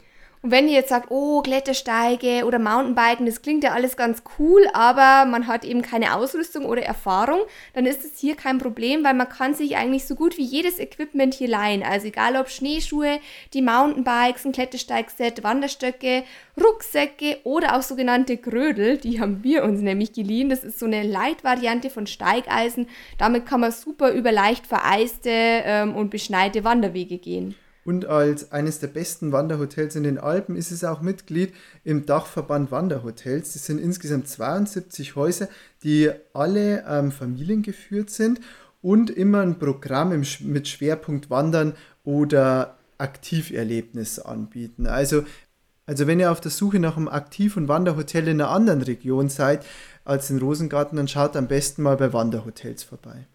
Und 0.48 0.52
wenn 0.52 0.70
ihr 0.70 0.76
jetzt 0.76 0.88
sagt, 0.88 1.12
oh, 1.12 1.42
Klettersteige 1.42 2.46
oder 2.46 2.58
Mountainbiken, 2.58 3.26
das 3.26 3.42
klingt 3.42 3.66
ja 3.66 3.74
alles 3.74 3.98
ganz 3.98 4.24
cool, 4.40 4.66
aber 4.72 5.30
man 5.30 5.46
hat 5.46 5.66
eben 5.66 5.82
keine 5.82 6.16
Ausrüstung 6.16 6.64
oder 6.64 6.84
Erfahrung, 6.84 7.42
dann 7.74 7.86
ist 7.86 8.06
es 8.06 8.18
hier 8.18 8.38
kein 8.38 8.58
Problem, 8.58 9.04
weil 9.04 9.14
man 9.14 9.28
kann 9.28 9.56
sich 9.56 9.76
eigentlich 9.76 10.08
so 10.08 10.16
gut 10.16 10.38
wie 10.38 10.46
jedes 10.46 10.80
Equipment 10.80 11.34
hier 11.34 11.50
leihen. 11.50 11.84
Also 11.84 12.08
egal 12.08 12.38
ob 12.38 12.48
Schneeschuhe, 12.48 13.20
die 13.54 13.62
Mountainbikes, 13.62 14.46
ein 14.46 14.54
Klettersteigset, 14.54 15.44
Wanderstöcke, 15.44 16.24
Rucksäcke 16.58 17.40
oder 17.44 17.76
auch 17.76 17.82
sogenannte 17.82 18.38
Grödel, 18.38 19.00
die 19.00 19.20
haben 19.20 19.44
wir 19.44 19.66
uns 19.66 19.82
nämlich 19.82 20.14
geliehen. 20.14 20.48
Das 20.48 20.64
ist 20.64 20.80
so 20.80 20.86
eine 20.86 21.04
Leitvariante 21.04 21.90
von 21.90 22.08
Steigeisen. 22.08 22.88
Damit 23.18 23.48
kann 23.48 23.60
man 23.60 23.74
super 23.74 24.12
über 24.12 24.32
leicht 24.32 24.66
vereiste 24.66 25.30
ähm, 25.30 25.94
und 25.94 26.10
beschneite 26.10 26.64
Wanderwege 26.64 27.18
gehen. 27.18 27.56
Und 27.88 28.06
als 28.06 28.52
eines 28.52 28.80
der 28.80 28.88
besten 28.88 29.32
Wanderhotels 29.32 29.96
in 29.96 30.04
den 30.04 30.18
Alpen 30.18 30.58
ist 30.58 30.72
es 30.72 30.84
auch 30.84 31.00
Mitglied 31.00 31.54
im 31.86 32.06
Dachverband 32.06 32.70
Wanderhotels. 32.70 33.54
Das 33.54 33.66
sind 33.66 33.80
insgesamt 33.80 34.28
72 34.28 35.16
Häuser, 35.16 35.48
die 35.84 36.12
alle 36.34 36.84
ähm, 36.86 37.14
familiengeführt 37.14 38.10
sind 38.10 38.42
und 38.82 39.10
immer 39.10 39.40
ein 39.40 39.58
Programm 39.58 40.22
mit 40.42 40.68
Schwerpunkt 40.68 41.30
Wandern 41.30 41.76
oder 42.04 42.78
Aktiverlebnis 42.98 44.20
anbieten. 44.20 44.86
Also, 44.86 45.24
also 45.86 46.08
wenn 46.08 46.20
ihr 46.20 46.34
auf 46.34 46.42
der 46.42 46.52
Suche 46.52 46.80
nach 46.80 46.98
einem 46.98 47.08
Aktiv- 47.08 47.56
und 47.56 47.70
Wanderhotel 47.70 48.28
in 48.28 48.42
einer 48.42 48.50
anderen 48.50 48.82
Region 48.82 49.30
seid 49.30 49.66
als 50.04 50.30
in 50.30 50.40
Rosengarten, 50.40 50.98
dann 50.98 51.08
schaut 51.08 51.38
am 51.38 51.48
besten 51.48 51.84
mal 51.84 51.96
bei 51.96 52.12
Wanderhotels 52.12 52.84
vorbei. 52.84 53.28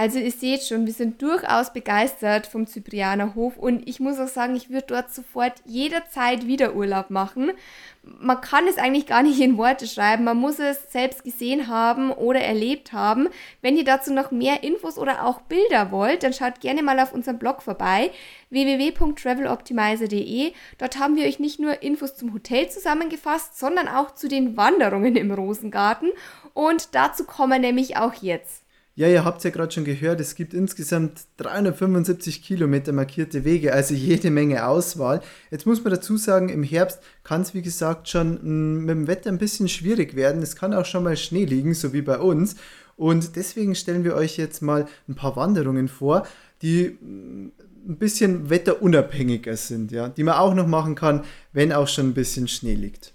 Also 0.00 0.18
ihr 0.18 0.30
seht 0.30 0.62
schon, 0.62 0.86
wir 0.86 0.94
sind 0.94 1.20
durchaus 1.20 1.74
begeistert 1.74 2.46
vom 2.46 2.66
Zyprianer 2.66 3.34
Hof 3.34 3.58
und 3.58 3.86
ich 3.86 4.00
muss 4.00 4.18
auch 4.18 4.28
sagen, 4.28 4.56
ich 4.56 4.70
würde 4.70 4.86
dort 4.86 5.12
sofort 5.12 5.52
jederzeit 5.66 6.46
wieder 6.46 6.74
Urlaub 6.74 7.10
machen. 7.10 7.52
Man 8.02 8.40
kann 8.40 8.66
es 8.66 8.78
eigentlich 8.78 9.04
gar 9.04 9.22
nicht 9.22 9.38
in 9.38 9.58
Worte 9.58 9.86
schreiben, 9.86 10.24
man 10.24 10.38
muss 10.38 10.58
es 10.58 10.90
selbst 10.90 11.22
gesehen 11.22 11.68
haben 11.68 12.12
oder 12.12 12.40
erlebt 12.40 12.94
haben. 12.94 13.28
Wenn 13.60 13.76
ihr 13.76 13.84
dazu 13.84 14.10
noch 14.10 14.30
mehr 14.30 14.62
Infos 14.62 14.96
oder 14.96 15.26
auch 15.26 15.42
Bilder 15.42 15.92
wollt, 15.92 16.22
dann 16.22 16.32
schaut 16.32 16.60
gerne 16.60 16.82
mal 16.82 16.98
auf 16.98 17.12
unserem 17.12 17.38
Blog 17.38 17.60
vorbei 17.60 18.10
www.traveloptimizer.de. 18.48 20.54
Dort 20.78 20.98
haben 20.98 21.16
wir 21.16 21.26
euch 21.26 21.40
nicht 21.40 21.60
nur 21.60 21.82
Infos 21.82 22.16
zum 22.16 22.32
Hotel 22.32 22.70
zusammengefasst, 22.70 23.58
sondern 23.58 23.86
auch 23.86 24.14
zu 24.14 24.28
den 24.28 24.56
Wanderungen 24.56 25.16
im 25.16 25.30
Rosengarten 25.30 26.10
und 26.54 26.94
dazu 26.94 27.24
kommen 27.24 27.60
nämlich 27.60 27.98
auch 27.98 28.14
jetzt. 28.14 28.59
Ja, 29.00 29.08
ihr 29.08 29.24
habt 29.24 29.42
ja 29.44 29.48
gerade 29.48 29.72
schon 29.72 29.86
gehört, 29.86 30.20
es 30.20 30.34
gibt 30.34 30.52
insgesamt 30.52 31.22
375 31.38 32.42
Kilometer 32.42 32.92
markierte 32.92 33.46
Wege, 33.46 33.72
also 33.72 33.94
jede 33.94 34.30
Menge 34.30 34.66
Auswahl. 34.66 35.22
Jetzt 35.50 35.64
muss 35.64 35.82
man 35.82 35.94
dazu 35.94 36.18
sagen, 36.18 36.50
im 36.50 36.62
Herbst 36.62 37.00
kann 37.24 37.40
es 37.40 37.54
wie 37.54 37.62
gesagt 37.62 38.10
schon 38.10 38.34
mm, 38.42 38.84
mit 38.84 38.90
dem 38.90 39.06
Wetter 39.06 39.30
ein 39.30 39.38
bisschen 39.38 39.68
schwierig 39.68 40.16
werden. 40.16 40.42
Es 40.42 40.54
kann 40.54 40.74
auch 40.74 40.84
schon 40.84 41.02
mal 41.02 41.16
Schnee 41.16 41.46
liegen, 41.46 41.72
so 41.72 41.94
wie 41.94 42.02
bei 42.02 42.18
uns. 42.18 42.56
Und 42.96 43.36
deswegen 43.36 43.74
stellen 43.74 44.04
wir 44.04 44.16
euch 44.16 44.36
jetzt 44.36 44.60
mal 44.60 44.86
ein 45.08 45.14
paar 45.14 45.34
Wanderungen 45.34 45.88
vor, 45.88 46.26
die 46.60 46.98
mm, 47.00 47.52
ein 47.88 47.96
bisschen 47.96 48.50
wetterunabhängiger 48.50 49.56
sind, 49.56 49.92
ja, 49.92 50.10
die 50.10 50.24
man 50.24 50.34
auch 50.34 50.52
noch 50.52 50.66
machen 50.66 50.94
kann, 50.94 51.24
wenn 51.54 51.72
auch 51.72 51.88
schon 51.88 52.08
ein 52.08 52.14
bisschen 52.14 52.48
Schnee 52.48 52.74
liegt. 52.74 53.14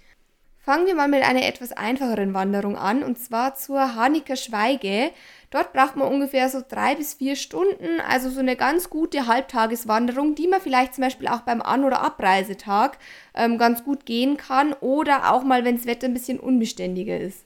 Fangen 0.66 0.88
wir 0.88 0.96
mal 0.96 1.06
mit 1.06 1.22
einer 1.22 1.46
etwas 1.46 1.70
einfacheren 1.70 2.34
Wanderung 2.34 2.76
an 2.76 3.04
und 3.04 3.20
zwar 3.20 3.54
zur 3.54 3.94
Haniker 3.94 4.34
Schweige. 4.34 5.12
Dort 5.52 5.72
braucht 5.72 5.94
man 5.94 6.08
ungefähr 6.08 6.48
so 6.48 6.60
drei 6.68 6.96
bis 6.96 7.14
vier 7.14 7.36
Stunden, 7.36 8.00
also 8.10 8.30
so 8.30 8.40
eine 8.40 8.56
ganz 8.56 8.90
gute 8.90 9.28
Halbtageswanderung, 9.28 10.34
die 10.34 10.48
man 10.48 10.60
vielleicht 10.60 10.96
zum 10.96 11.04
Beispiel 11.04 11.28
auch 11.28 11.42
beim 11.42 11.62
An- 11.62 11.84
oder 11.84 12.00
Abreisetag 12.00 12.98
ähm, 13.36 13.58
ganz 13.58 13.84
gut 13.84 14.06
gehen 14.06 14.38
kann 14.38 14.72
oder 14.80 15.32
auch 15.32 15.44
mal, 15.44 15.64
wenn 15.64 15.76
das 15.76 15.86
Wetter 15.86 16.08
ein 16.08 16.14
bisschen 16.14 16.40
unbeständiger 16.40 17.16
ist. 17.16 17.44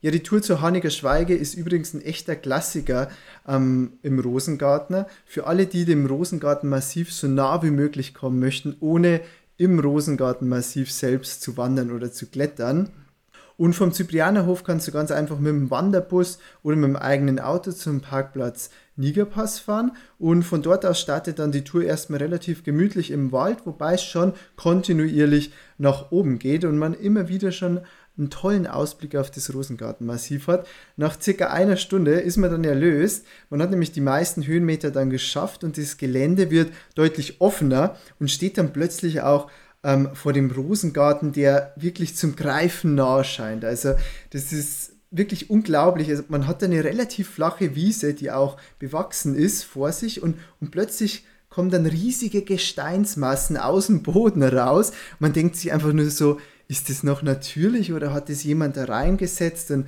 Ja, 0.00 0.10
die 0.10 0.22
Tour 0.22 0.40
zur 0.40 0.62
Haniger 0.62 0.90
Schweige 0.90 1.34
ist 1.34 1.54
übrigens 1.54 1.92
ein 1.92 2.00
echter 2.00 2.34
Klassiker 2.34 3.10
ähm, 3.46 3.98
im 4.02 4.18
Rosengartner. 4.18 5.06
Für 5.26 5.46
alle, 5.46 5.66
die 5.66 5.84
dem 5.84 6.06
Rosengartenmassiv 6.06 7.12
so 7.12 7.26
nah 7.26 7.62
wie 7.62 7.70
möglich 7.70 8.14
kommen 8.14 8.38
möchten, 8.38 8.74
ohne 8.80 9.20
im 9.56 9.78
Rosengartenmassiv 9.78 10.90
selbst 10.90 11.42
zu 11.42 11.56
wandern 11.56 11.90
oder 11.90 12.12
zu 12.12 12.26
klettern. 12.26 12.90
Und 13.56 13.74
vom 13.74 13.92
Zyprianerhof 13.92 14.64
kannst 14.64 14.88
du 14.88 14.92
ganz 14.92 15.12
einfach 15.12 15.38
mit 15.38 15.52
dem 15.52 15.70
Wanderbus 15.70 16.38
oder 16.62 16.76
mit 16.76 16.88
dem 16.88 16.96
eigenen 16.96 17.38
Auto 17.38 17.70
zum 17.70 18.00
Parkplatz 18.00 18.70
Nigerpass 18.96 19.58
fahren. 19.58 19.92
Und 20.18 20.42
von 20.42 20.62
dort 20.62 20.86
aus 20.86 21.00
startet 21.00 21.38
dann 21.38 21.52
die 21.52 21.64
Tour 21.64 21.84
erstmal 21.84 22.20
relativ 22.20 22.64
gemütlich 22.64 23.10
im 23.10 23.32
Wald, 23.32 23.66
wobei 23.66 23.94
es 23.94 24.04
schon 24.04 24.32
kontinuierlich 24.56 25.52
nach 25.78 26.10
oben 26.12 26.38
geht 26.38 26.64
und 26.64 26.78
man 26.78 26.94
immer 26.94 27.28
wieder 27.28 27.52
schon 27.52 27.80
einen 28.16 28.30
tollen 28.30 28.66
Ausblick 28.66 29.16
auf 29.16 29.30
das 29.30 29.52
Rosengartenmassiv 29.52 30.46
hat. 30.46 30.68
Nach 30.96 31.20
circa 31.20 31.48
einer 31.48 31.76
Stunde 31.76 32.12
ist 32.20 32.36
man 32.36 32.50
dann 32.50 32.62
erlöst. 32.64 33.26
Man 33.50 33.60
hat 33.60 33.70
nämlich 33.70 33.90
die 33.90 34.00
meisten 34.00 34.46
Höhenmeter 34.46 34.92
dann 34.92 35.10
geschafft 35.10 35.64
und 35.64 35.78
das 35.78 35.96
Gelände 35.96 36.50
wird 36.50 36.72
deutlich 36.94 37.40
offener 37.40 37.96
und 38.20 38.30
steht 38.30 38.56
dann 38.56 38.72
plötzlich 38.72 39.22
auch 39.22 39.50
ähm, 39.82 40.10
vor 40.14 40.32
dem 40.32 40.50
Rosengarten, 40.50 41.32
der 41.32 41.72
wirklich 41.76 42.16
zum 42.16 42.36
Greifen 42.36 42.94
nahe 42.94 43.24
scheint. 43.24 43.64
Also 43.64 43.94
das 44.30 44.52
ist 44.52 44.93
wirklich 45.16 45.50
unglaublich. 45.50 46.10
Also 46.10 46.24
man 46.28 46.46
hat 46.46 46.62
eine 46.62 46.84
relativ 46.84 47.30
flache 47.30 47.74
Wiese, 47.74 48.14
die 48.14 48.30
auch 48.30 48.56
bewachsen 48.78 49.34
ist, 49.34 49.64
vor 49.64 49.92
sich 49.92 50.22
und, 50.22 50.36
und 50.60 50.70
plötzlich 50.70 51.24
kommen 51.48 51.70
dann 51.70 51.86
riesige 51.86 52.42
Gesteinsmassen 52.42 53.56
aus 53.56 53.86
dem 53.86 54.02
Boden 54.02 54.42
raus. 54.42 54.92
Man 55.20 55.32
denkt 55.32 55.56
sich 55.56 55.72
einfach 55.72 55.92
nur 55.92 56.10
so, 56.10 56.40
ist 56.66 56.90
das 56.90 57.04
noch 57.04 57.22
natürlich 57.22 57.92
oder 57.92 58.12
hat 58.12 58.28
das 58.28 58.42
jemand 58.42 58.76
da 58.76 58.84
reingesetzt? 58.84 59.70
Und 59.70 59.86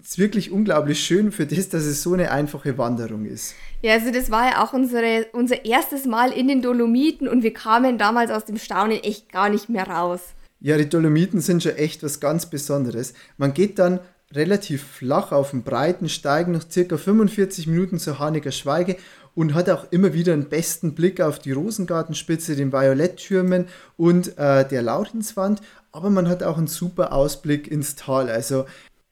es 0.00 0.10
ist 0.10 0.18
wirklich 0.18 0.52
unglaublich 0.52 1.00
schön 1.00 1.32
für 1.32 1.46
das, 1.46 1.68
dass 1.68 1.84
es 1.84 2.02
so 2.02 2.12
eine 2.12 2.30
einfache 2.30 2.78
Wanderung 2.78 3.24
ist. 3.24 3.54
Ja, 3.82 3.94
also 3.94 4.12
das 4.12 4.30
war 4.30 4.50
ja 4.50 4.64
auch 4.64 4.72
unsere, 4.72 5.26
unser 5.32 5.64
erstes 5.64 6.06
Mal 6.06 6.30
in 6.32 6.46
den 6.46 6.62
Dolomiten 6.62 7.26
und 7.26 7.42
wir 7.42 7.52
kamen 7.52 7.98
damals 7.98 8.30
aus 8.30 8.44
dem 8.44 8.58
Staunen 8.58 9.02
echt 9.02 9.32
gar 9.32 9.48
nicht 9.48 9.68
mehr 9.68 9.88
raus. 9.88 10.20
Ja, 10.60 10.76
die 10.76 10.88
Dolomiten 10.88 11.40
sind 11.40 11.64
schon 11.64 11.74
echt 11.74 12.04
was 12.04 12.20
ganz 12.20 12.46
Besonderes. 12.46 13.14
Man 13.36 13.54
geht 13.54 13.80
dann 13.80 13.98
relativ 14.34 14.82
flach 14.82 15.32
auf 15.32 15.50
dem 15.50 15.62
breiten 15.62 16.08
Steigen 16.08 16.52
noch 16.52 16.68
circa 16.68 16.96
45 16.96 17.66
Minuten 17.66 17.98
zur 17.98 18.18
Haniger 18.18 18.52
Schweige 18.52 18.96
und 19.34 19.54
hat 19.54 19.70
auch 19.70 19.86
immer 19.90 20.12
wieder 20.14 20.32
einen 20.32 20.48
besten 20.48 20.94
Blick 20.94 21.20
auf 21.20 21.38
die 21.38 21.52
Rosengartenspitze, 21.52 22.56
den 22.56 22.72
Violetttürmen 22.72 23.66
und 23.96 24.36
äh, 24.38 24.66
der 24.66 24.82
Laurenswand, 24.82 25.60
aber 25.92 26.10
man 26.10 26.28
hat 26.28 26.42
auch 26.42 26.58
einen 26.58 26.66
super 26.66 27.12
Ausblick 27.12 27.68
ins 27.70 27.96
Tal. 27.96 28.28
Also 28.28 28.66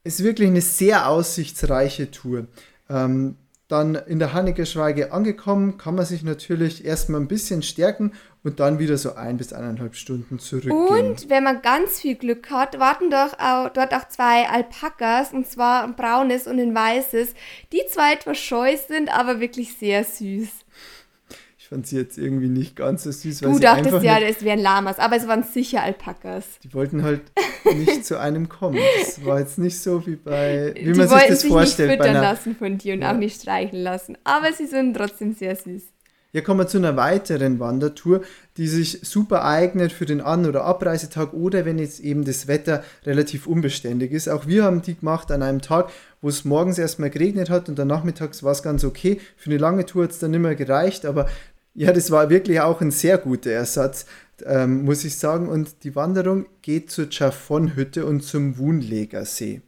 ist 0.04 0.22
wirklich 0.22 0.48
eine 0.48 0.62
sehr 0.62 1.08
aussichtsreiche 1.08 2.10
Tour. 2.10 2.46
Ähm, 2.88 3.36
dann 3.68 3.94
in 3.94 4.18
der 4.18 4.32
Hannigerschweige 4.32 5.12
angekommen, 5.12 5.78
kann 5.78 5.94
man 5.94 6.04
sich 6.04 6.22
natürlich 6.22 6.84
erstmal 6.84 7.20
ein 7.20 7.28
bisschen 7.28 7.62
stärken 7.62 8.12
und 8.42 8.60
dann 8.60 8.78
wieder 8.78 8.96
so 8.96 9.14
ein 9.14 9.36
bis 9.36 9.52
eineinhalb 9.52 9.94
Stunden 9.94 10.38
zurückgehen. 10.38 10.72
Und 10.72 11.28
wenn 11.28 11.44
man 11.44 11.62
ganz 11.62 12.00
viel 12.00 12.14
Glück 12.14 12.50
hat, 12.50 12.78
warten 12.78 13.10
doch 13.10 13.38
auch, 13.38 13.68
dort 13.70 13.92
auch 13.92 14.08
zwei 14.08 14.48
Alpakas, 14.48 15.32
und 15.32 15.46
zwar 15.46 15.84
ein 15.84 15.94
braunes 15.94 16.46
und 16.46 16.58
ein 16.58 16.74
weißes, 16.74 17.34
die 17.72 17.82
zwar 17.88 18.12
etwas 18.12 18.38
scheu 18.38 18.76
sind, 18.76 19.14
aber 19.14 19.40
wirklich 19.40 19.76
sehr 19.76 20.04
süß 20.04 20.48
fand 21.70 21.86
sie 21.86 21.96
jetzt 21.96 22.18
irgendwie 22.18 22.48
nicht 22.48 22.74
ganz 22.74 23.04
so 23.04 23.12
süß. 23.12 23.40
du 23.40 23.58
dachtest 23.60 24.02
ja, 24.02 24.18
es 24.18 24.42
wären 24.42 24.58
Lamas, 24.58 24.98
aber 24.98 25.14
es 25.14 25.28
waren 25.28 25.44
sicher 25.44 25.82
Alpakas. 25.84 26.58
Die 26.64 26.74
wollten 26.74 27.04
halt 27.04 27.22
nicht 27.76 28.04
zu 28.04 28.18
einem 28.18 28.48
kommen. 28.48 28.80
Das 28.98 29.24
war 29.24 29.38
jetzt 29.38 29.56
nicht 29.56 29.78
so 29.78 30.04
wie 30.04 30.16
bei, 30.16 30.72
wie 30.74 30.92
die 30.92 30.98
man 30.98 31.08
sich 31.08 31.28
das 31.28 31.40
sich 31.42 31.50
vorstellt. 31.50 31.50
Die 31.50 31.50
wollten 31.50 31.68
sich 31.68 31.88
nicht 31.88 31.98
füttern 31.98 32.22
lassen 32.22 32.56
von 32.56 32.78
dir 32.78 32.94
und 32.94 33.02
ja. 33.02 33.12
auch 33.12 33.16
nicht 33.16 33.40
streicheln 33.40 33.84
lassen, 33.84 34.18
aber 34.24 34.52
sie 34.52 34.66
sind 34.66 34.94
trotzdem 34.94 35.32
sehr 35.32 35.54
süß. 35.54 35.84
Hier 36.32 36.42
kommen 36.42 36.60
wir 36.60 36.68
zu 36.68 36.78
einer 36.78 36.96
weiteren 36.96 37.58
Wandertour, 37.58 38.22
die 38.56 38.68
sich 38.68 39.00
super 39.02 39.44
eignet 39.44 39.92
für 39.92 40.06
den 40.06 40.20
An- 40.20 40.46
oder 40.46 40.64
Abreisetag 40.64 41.32
oder 41.32 41.64
wenn 41.64 41.78
jetzt 41.78 41.98
eben 41.98 42.24
das 42.24 42.46
Wetter 42.46 42.84
relativ 43.04 43.48
unbeständig 43.48 44.12
ist. 44.12 44.28
Auch 44.28 44.46
wir 44.46 44.62
haben 44.62 44.82
die 44.82 44.96
gemacht 44.96 45.32
an 45.32 45.42
einem 45.42 45.60
Tag, 45.60 45.90
wo 46.20 46.28
es 46.28 46.44
morgens 46.44 46.78
erstmal 46.78 47.10
geregnet 47.10 47.50
hat 47.50 47.68
und 47.68 47.78
dann 47.78 47.88
nachmittags 47.88 48.44
war 48.44 48.52
es 48.52 48.62
ganz 48.62 48.84
okay. 48.84 49.20
Für 49.36 49.50
eine 49.50 49.58
lange 49.58 49.86
Tour 49.86 50.04
hat 50.04 50.12
es 50.12 50.20
dann 50.20 50.30
nicht 50.30 50.40
mehr 50.40 50.54
gereicht, 50.54 51.04
aber 51.04 51.26
ja, 51.74 51.92
das 51.92 52.10
war 52.10 52.30
wirklich 52.30 52.60
auch 52.60 52.80
ein 52.80 52.90
sehr 52.90 53.18
guter 53.18 53.50
Ersatz, 53.50 54.06
ähm, 54.44 54.84
muss 54.84 55.04
ich 55.04 55.16
sagen. 55.16 55.48
Und 55.48 55.82
die 55.84 55.96
Wanderung 55.96 56.46
geht 56.62 56.90
zur 56.90 57.10
Chaffon-Hütte 57.10 58.06
und 58.06 58.22
zum 58.22 58.58
Wunlegersee. 58.58 59.62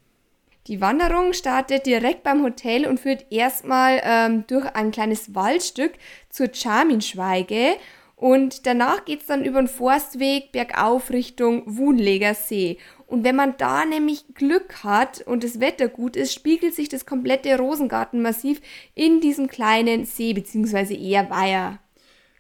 Die 0.69 0.81
Wanderung 0.81 1.33
startet 1.33 1.87
direkt 1.87 2.23
beim 2.23 2.43
Hotel 2.45 2.87
und 2.87 3.01
führt 3.01 3.27
erstmal 3.31 4.01
ähm, 4.05 4.45
durch 4.47 4.65
ein 4.75 4.93
kleines 4.93 5.35
Waldstück 5.35 5.93
zur 6.31 6.51
Charminschweige 6.53 7.77
und 8.23 8.67
danach 8.67 9.05
geht 9.05 9.23
es 9.23 9.27
dann 9.27 9.45
über 9.45 9.61
den 9.61 9.67
Forstweg 9.67 10.53
bergauf 10.53 11.11
Richtung 11.11 11.65
Wunleger 11.67 12.35
See. 12.35 12.79
Und 13.09 13.25
wenn 13.25 13.35
man 13.35 13.57
da 13.59 13.85
nämlich 13.85 14.37
Glück 14.37 14.85
hat 14.85 15.23
und 15.27 15.43
das 15.43 15.59
Wetter 15.59 15.89
gut 15.89 16.15
ist, 16.15 16.33
spiegelt 16.33 16.73
sich 16.73 16.89
das 16.89 17.05
komplette 17.05 17.59
Rosengartenmassiv 17.59 18.61
in 18.95 19.21
diesem 19.21 19.49
kleinen 19.49 20.05
See 20.05 20.35
bzw. 20.35 20.95
eher 20.95 21.29
Weiher. 21.31 21.81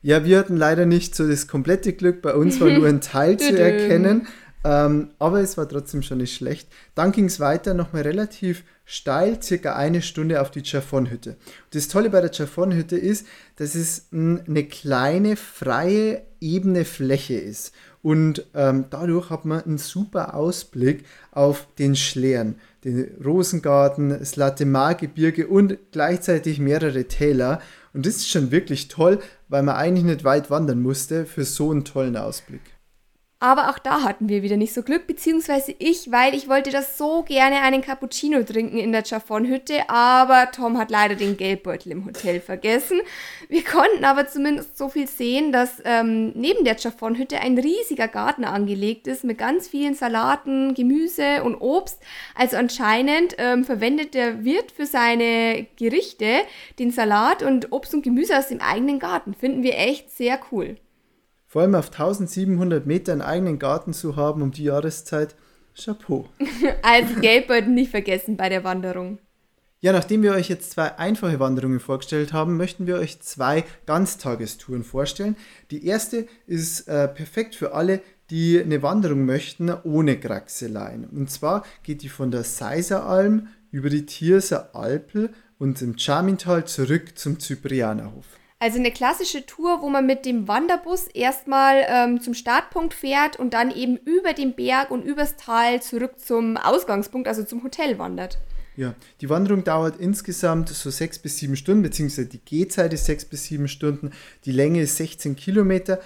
Ja, 0.02 0.24
wir 0.24 0.38
hatten 0.38 0.56
leider 0.56 0.86
nicht 0.86 1.16
so 1.16 1.26
das 1.26 1.48
komplette 1.48 1.92
Glück. 1.94 2.22
Bei 2.22 2.34
uns 2.34 2.60
war 2.60 2.70
nur 2.70 2.86
ein 2.86 3.00
Teil 3.02 3.36
zu 3.38 3.58
erkennen. 3.58 4.28
Ähm, 4.64 5.10
aber 5.18 5.40
es 5.40 5.56
war 5.56 5.68
trotzdem 5.68 6.02
schon 6.02 6.18
nicht 6.18 6.34
schlecht. 6.34 6.68
Dann 6.94 7.12
ging 7.12 7.24
es 7.24 7.40
weiter, 7.40 7.74
nochmal 7.74 8.02
relativ 8.02 8.64
steil, 8.84 9.42
circa 9.42 9.74
eine 9.74 10.02
Stunde 10.02 10.40
auf 10.40 10.50
die 10.50 10.62
Chaffon-Hütte. 10.62 11.36
Das 11.70 11.88
Tolle 11.88 12.10
bei 12.10 12.20
der 12.20 12.32
Chaffon-Hütte 12.32 12.96
ist, 12.96 13.26
dass 13.56 13.74
es 13.74 14.08
eine 14.12 14.64
kleine, 14.64 15.36
freie, 15.36 16.22
ebene 16.40 16.84
Fläche 16.84 17.34
ist. 17.34 17.72
Und 18.02 18.46
ähm, 18.54 18.86
dadurch 18.90 19.30
hat 19.30 19.44
man 19.44 19.62
einen 19.62 19.78
super 19.78 20.34
Ausblick 20.34 21.04
auf 21.30 21.68
den 21.78 21.94
Schlern, 21.94 22.56
den 22.84 23.16
Rosengarten, 23.24 24.10
das 24.10 24.34
Latemar-Gebirge 24.34 25.46
und 25.46 25.78
gleichzeitig 25.92 26.58
mehrere 26.58 27.04
Täler. 27.04 27.60
Und 27.94 28.06
das 28.06 28.16
ist 28.16 28.28
schon 28.28 28.50
wirklich 28.50 28.88
toll, 28.88 29.20
weil 29.48 29.62
man 29.62 29.76
eigentlich 29.76 30.04
nicht 30.04 30.24
weit 30.24 30.50
wandern 30.50 30.82
musste 30.82 31.26
für 31.26 31.44
so 31.44 31.70
einen 31.70 31.84
tollen 31.84 32.16
Ausblick. 32.16 32.62
Aber 33.42 33.70
auch 33.70 33.80
da 33.80 34.04
hatten 34.04 34.28
wir 34.28 34.44
wieder 34.44 34.56
nicht 34.56 34.72
so 34.72 34.84
Glück, 34.84 35.08
beziehungsweise 35.08 35.74
ich, 35.80 36.12
weil 36.12 36.32
ich 36.32 36.48
wollte 36.48 36.70
das 36.70 36.96
so 36.96 37.24
gerne 37.24 37.62
einen 37.62 37.82
Cappuccino 37.82 38.44
trinken 38.44 38.78
in 38.78 38.92
der 38.92 39.02
Chaffon-Hütte, 39.04 39.90
aber 39.90 40.52
Tom 40.52 40.78
hat 40.78 40.92
leider 40.92 41.16
den 41.16 41.36
Geldbeutel 41.36 41.90
im 41.90 42.06
Hotel 42.06 42.40
vergessen. 42.40 43.00
Wir 43.48 43.64
konnten 43.64 44.04
aber 44.04 44.28
zumindest 44.28 44.78
so 44.78 44.88
viel 44.88 45.08
sehen, 45.08 45.50
dass 45.50 45.82
ähm, 45.84 46.30
neben 46.36 46.64
der 46.64 46.78
Chaffon-Hütte 46.78 47.40
ein 47.40 47.58
riesiger 47.58 48.06
Garten 48.06 48.44
angelegt 48.44 49.08
ist 49.08 49.24
mit 49.24 49.38
ganz 49.38 49.66
vielen 49.66 49.94
Salaten, 49.94 50.74
Gemüse 50.74 51.42
und 51.42 51.56
Obst. 51.56 52.00
Also 52.36 52.56
anscheinend 52.58 53.34
ähm, 53.38 53.64
verwendet 53.64 54.14
der 54.14 54.44
Wirt 54.44 54.70
für 54.70 54.86
seine 54.86 55.66
Gerichte 55.76 56.42
den 56.78 56.92
Salat 56.92 57.42
und 57.42 57.72
Obst 57.72 57.92
und 57.92 58.04
Gemüse 58.04 58.38
aus 58.38 58.46
dem 58.46 58.60
eigenen 58.60 59.00
Garten. 59.00 59.34
Finden 59.34 59.64
wir 59.64 59.76
echt 59.76 60.12
sehr 60.12 60.38
cool. 60.52 60.76
Vor 61.52 61.60
allem 61.60 61.74
auf 61.74 61.92
1700 61.92 62.86
Meter 62.86 63.12
einen 63.12 63.20
eigenen 63.20 63.58
Garten 63.58 63.92
zu 63.92 64.16
haben 64.16 64.40
um 64.40 64.52
die 64.52 64.64
Jahreszeit, 64.64 65.34
Chapeau. 65.76 66.26
also 66.82 67.20
Geldbeutel 67.20 67.68
nicht 67.68 67.90
vergessen 67.90 68.38
bei 68.38 68.48
der 68.48 68.64
Wanderung. 68.64 69.18
Ja, 69.80 69.92
nachdem 69.92 70.22
wir 70.22 70.32
euch 70.32 70.48
jetzt 70.48 70.70
zwei 70.70 70.96
einfache 70.96 71.40
Wanderungen 71.40 71.78
vorgestellt 71.78 72.32
haben, 72.32 72.56
möchten 72.56 72.86
wir 72.86 72.96
euch 72.96 73.20
zwei 73.20 73.64
Ganztagestouren 73.84 74.82
vorstellen. 74.82 75.36
Die 75.70 75.84
erste 75.84 76.26
ist 76.46 76.88
äh, 76.88 77.06
perfekt 77.06 77.54
für 77.54 77.74
alle, 77.74 78.00
die 78.30 78.58
eine 78.58 78.82
Wanderung 78.82 79.26
möchten 79.26 79.70
ohne 79.84 80.18
Kraxeleien. 80.18 81.04
Und 81.04 81.30
zwar 81.30 81.66
geht 81.82 82.00
die 82.00 82.08
von 82.08 82.30
der 82.30 82.44
Seiseralm 82.44 83.48
über 83.70 83.90
die 83.90 84.06
Thierser 84.06 84.74
Alpel 84.74 85.28
und 85.58 85.82
im 85.82 85.98
Charmintal 85.98 86.66
zurück 86.66 87.18
zum 87.18 87.38
Zyprianerhof. 87.38 88.24
Also 88.62 88.78
eine 88.78 88.92
klassische 88.92 89.44
Tour, 89.44 89.82
wo 89.82 89.88
man 89.88 90.06
mit 90.06 90.24
dem 90.24 90.46
Wanderbus 90.46 91.08
erstmal 91.08 91.84
ähm, 91.88 92.20
zum 92.20 92.32
Startpunkt 92.32 92.94
fährt 92.94 93.36
und 93.36 93.54
dann 93.54 93.72
eben 93.72 93.96
über 93.96 94.34
den 94.34 94.54
Berg 94.54 94.92
und 94.92 95.02
übers 95.04 95.36
Tal 95.36 95.82
zurück 95.82 96.20
zum 96.20 96.56
Ausgangspunkt, 96.56 97.26
also 97.26 97.42
zum 97.42 97.64
Hotel 97.64 97.98
wandert. 97.98 98.38
Ja, 98.76 98.94
die 99.20 99.28
Wanderung 99.28 99.64
dauert 99.64 99.98
insgesamt 99.98 100.68
so 100.68 100.90
sechs 100.90 101.18
bis 101.18 101.38
sieben 101.38 101.56
Stunden, 101.56 101.82
beziehungsweise 101.82 102.28
die 102.28 102.38
Gehzeit 102.44 102.92
ist 102.92 103.06
sechs 103.06 103.24
bis 103.24 103.46
sieben 103.46 103.66
Stunden, 103.66 104.12
die 104.44 104.52
Länge 104.52 104.82
ist 104.82 104.96
16 104.96 105.34
Kilometer. 105.34 105.98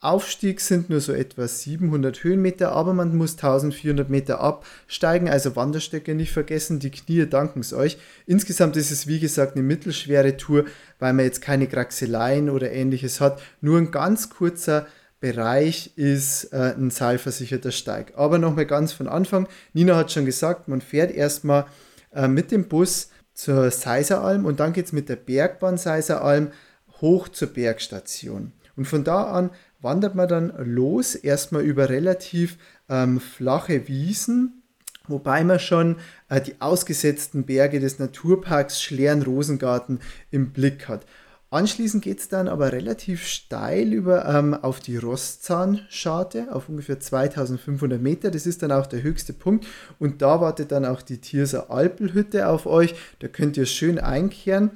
Aufstieg 0.00 0.60
sind 0.60 0.90
nur 0.90 1.00
so 1.00 1.12
etwa 1.12 1.48
700 1.48 2.22
Höhenmeter, 2.22 2.70
aber 2.70 2.94
man 2.94 3.16
muss 3.16 3.32
1400 3.32 4.08
Meter 4.08 4.40
absteigen, 4.40 5.28
also 5.28 5.56
Wanderstöcke 5.56 6.14
nicht 6.14 6.30
vergessen, 6.30 6.78
die 6.78 6.92
Knie 6.92 7.26
danken 7.26 7.60
es 7.60 7.72
euch. 7.72 7.98
Insgesamt 8.24 8.76
ist 8.76 8.92
es 8.92 9.08
wie 9.08 9.18
gesagt 9.18 9.56
eine 9.56 9.64
mittelschwere 9.64 10.36
Tour, 10.36 10.66
weil 11.00 11.14
man 11.14 11.24
jetzt 11.24 11.40
keine 11.40 11.66
Kraxeleien 11.66 12.48
oder 12.48 12.70
ähnliches 12.70 13.20
hat. 13.20 13.42
Nur 13.60 13.78
ein 13.78 13.90
ganz 13.90 14.30
kurzer 14.30 14.86
Bereich 15.18 15.96
ist 15.96 16.52
äh, 16.52 16.74
ein 16.76 16.90
seilversicherter 16.90 17.72
Steig. 17.72 18.12
Aber 18.16 18.38
nochmal 18.38 18.66
ganz 18.66 18.92
von 18.92 19.08
Anfang, 19.08 19.48
Nina 19.72 19.96
hat 19.96 20.12
schon 20.12 20.26
gesagt, 20.26 20.68
man 20.68 20.80
fährt 20.80 21.10
erstmal 21.10 21.66
äh, 22.12 22.28
mit 22.28 22.52
dem 22.52 22.68
Bus 22.68 23.10
zur 23.34 23.72
Seiseralm 23.72 24.44
und 24.44 24.60
dann 24.60 24.72
geht 24.72 24.86
es 24.86 24.92
mit 24.92 25.08
der 25.08 25.16
Bergbahn 25.16 25.76
Seiseralm 25.76 26.52
hoch 27.00 27.26
zur 27.28 27.48
Bergstation. 27.48 28.52
Und 28.76 28.84
von 28.84 29.02
da 29.02 29.24
an 29.24 29.50
wandert 29.80 30.14
man 30.14 30.28
dann 30.28 30.52
los, 30.64 31.14
erstmal 31.14 31.62
über 31.62 31.88
relativ 31.88 32.58
ähm, 32.88 33.20
flache 33.20 33.88
Wiesen, 33.88 34.62
wobei 35.06 35.44
man 35.44 35.60
schon 35.60 35.96
äh, 36.28 36.40
die 36.40 36.60
ausgesetzten 36.60 37.44
Berge 37.44 37.80
des 37.80 37.98
Naturparks 37.98 38.82
Schlern-Rosengarten 38.82 40.00
im 40.30 40.52
Blick 40.52 40.88
hat. 40.88 41.06
Anschließend 41.50 42.04
geht 42.04 42.18
es 42.18 42.28
dann 42.28 42.46
aber 42.46 42.72
relativ 42.72 43.26
steil 43.26 43.94
über 43.94 44.26
ähm, 44.26 44.52
auf 44.52 44.80
die 44.80 44.98
Rostzahnscharte 44.98 46.54
auf 46.54 46.68
ungefähr 46.68 47.00
2500 47.00 48.02
Meter. 48.02 48.30
Das 48.30 48.44
ist 48.44 48.62
dann 48.62 48.70
auch 48.70 48.86
der 48.86 49.02
höchste 49.02 49.32
Punkt 49.32 49.66
und 49.98 50.20
da 50.20 50.42
wartet 50.42 50.72
dann 50.72 50.84
auch 50.84 51.00
die 51.00 51.22
Tierser 51.22 51.70
Alpelhütte 51.70 52.48
auf 52.48 52.66
euch. 52.66 52.94
Da 53.20 53.28
könnt 53.28 53.56
ihr 53.56 53.64
schön 53.64 53.98
einkehren. 53.98 54.72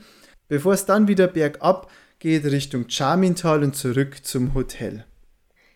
Bevor 0.49 0.73
es 0.73 0.87
dann 0.87 1.09
wieder 1.09 1.29
bergab 1.29 1.91
geht 2.23 2.45
Richtung 2.45 2.88
Charmintal 2.88 3.64
und 3.64 3.75
zurück 3.75 4.25
zum 4.25 4.55
Hotel. 4.55 5.05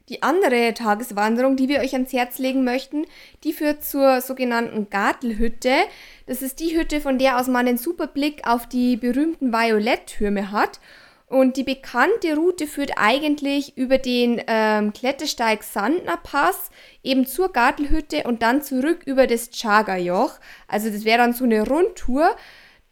Die 0.09 0.23
andere 0.23 0.73
Tageswanderung, 0.75 1.57
die 1.57 1.69
wir 1.69 1.81
euch 1.81 1.93
ans 1.95 2.13
Herz 2.13 2.39
legen 2.39 2.63
möchten, 2.63 3.05
die 3.43 3.53
führt 3.53 3.85
zur 3.85 4.21
sogenannten 4.21 4.89
Gartelhütte. 4.89 5.75
Das 6.27 6.43
ist 6.43 6.61
die 6.61 6.79
Hütte, 6.79 7.01
von 7.01 7.19
der 7.19 7.41
aus 7.41 7.49
man 7.49 7.67
einen 7.67 7.79
super 7.79 8.07
Blick 8.07 8.47
auf 8.47 8.69
die 8.69 8.97
berühmten 8.97 9.53
Violetttürme 9.53 10.53
hat. 10.53 10.79
Und 11.27 11.57
die 11.57 11.65
bekannte 11.65 12.37
Route 12.37 12.69
führt 12.69 12.93
eigentlich 12.95 13.77
über 13.77 13.99
den 13.99 14.41
ähm, 14.47 14.93
Klettersteig 14.93 15.65
Sandner 15.65 16.17
Pass 16.19 16.71
eben 17.03 17.27
zur 17.27 17.53
Gartelhütte 17.53 18.23
und 18.23 18.43
dann 18.43 18.63
zurück 18.63 19.01
über 19.05 19.27
das 19.27 19.51
Chaga-Joch. 19.51 20.39
Also 20.69 20.91
das 20.91 21.05
wäre 21.05 21.19
dann 21.19 21.33
so 21.33 21.43
eine 21.43 21.67
Rundtour. 21.67 22.37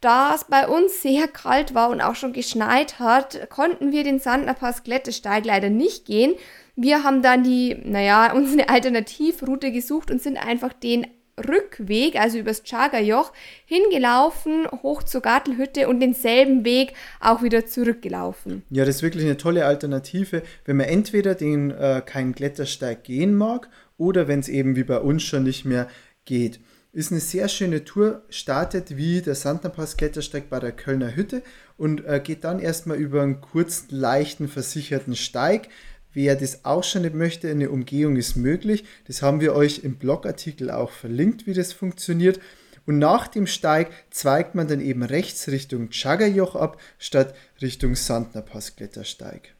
Da 0.05 0.35
es 0.35 0.43
bei 0.43 0.67
uns 0.67 1.01
sehr 1.01 1.27
kalt 1.27 1.73
war 1.73 1.89
und 1.89 1.99
auch 1.99 2.13
schon 2.13 2.31
geschneit 2.31 2.99
hat, 2.99 3.49
konnten 3.49 3.91
wir 3.91 4.03
den 4.03 4.19
Sandnerpass 4.19 4.83
Klettersteig 4.83 5.45
leider 5.45 5.71
nicht 5.71 6.05
gehen. 6.05 6.35
Wir 6.75 7.03
haben 7.03 7.23
dann 7.23 7.43
die, 7.43 7.75
naja, 7.83 8.31
uns 8.35 8.53
eine 8.53 8.69
Alternativroute 8.69 9.71
gesucht 9.71 10.11
und 10.11 10.21
sind 10.21 10.37
einfach 10.37 10.73
den 10.73 11.07
Rückweg, 11.39 12.17
also 12.17 12.37
übers 12.37 12.61
Chagerjoch, 12.63 13.33
hingelaufen, 13.65 14.67
hoch 14.83 15.01
zur 15.01 15.21
Gartelhütte 15.21 15.87
und 15.87 16.01
denselben 16.01 16.63
Weg 16.65 16.93
auch 17.19 17.41
wieder 17.41 17.65
zurückgelaufen. 17.65 18.61
Ja, 18.69 18.85
das 18.85 18.97
ist 18.97 19.01
wirklich 19.01 19.25
eine 19.25 19.37
tolle 19.37 19.65
Alternative, 19.65 20.43
wenn 20.65 20.77
man 20.77 20.85
entweder 20.85 21.33
den 21.33 21.71
äh, 21.71 22.03
keinen 22.05 22.35
Klettersteig 22.35 23.05
gehen 23.05 23.35
mag 23.35 23.69
oder 23.97 24.27
wenn 24.27 24.39
es 24.39 24.49
eben 24.49 24.75
wie 24.75 24.83
bei 24.83 24.99
uns 24.99 25.23
schon 25.23 25.41
nicht 25.41 25.65
mehr 25.65 25.87
geht. 26.25 26.59
Ist 26.95 27.11
eine 27.11 27.19
sehr 27.19 27.49
schöne 27.49 27.83
Tour, 27.83 28.21
startet 28.29 28.95
wie 28.95 29.21
der 29.21 29.35
Sandnerpass 29.35 29.97
Klettersteig 29.97 30.49
bei 30.49 30.61
der 30.61 30.71
Kölner 30.71 31.13
Hütte 31.13 31.43
und 31.75 32.05
äh, 32.05 32.21
geht 32.23 32.45
dann 32.45 32.61
erstmal 32.61 32.95
über 32.95 33.21
einen 33.21 33.41
kurzen, 33.41 33.87
leichten, 33.89 34.47
versicherten 34.47 35.13
Steig. 35.17 35.67
Wer 36.13 36.37
das 36.37 36.63
auch 36.63 36.85
schon 36.85 37.01
nicht 37.01 37.13
möchte, 37.13 37.51
eine 37.51 37.69
Umgehung 37.69 38.15
ist 38.15 38.37
möglich. 38.37 38.85
Das 39.07 39.21
haben 39.21 39.41
wir 39.41 39.55
euch 39.55 39.79
im 39.83 39.97
Blogartikel 39.97 40.71
auch 40.71 40.89
verlinkt, 40.89 41.45
wie 41.45 41.53
das 41.53 41.73
funktioniert. 41.73 42.39
Und 42.85 42.97
nach 42.97 43.27
dem 43.27 43.45
Steig 43.45 43.89
zweigt 44.09 44.55
man 44.55 44.69
dann 44.69 44.79
eben 44.79 45.03
rechts 45.03 45.49
Richtung 45.49 45.89
Chaggerjoch 45.91 46.55
ab, 46.55 46.79
statt 46.97 47.35
Richtung 47.61 47.95
Sandnerpass 47.95 48.77
Klettersteig. 48.77 49.53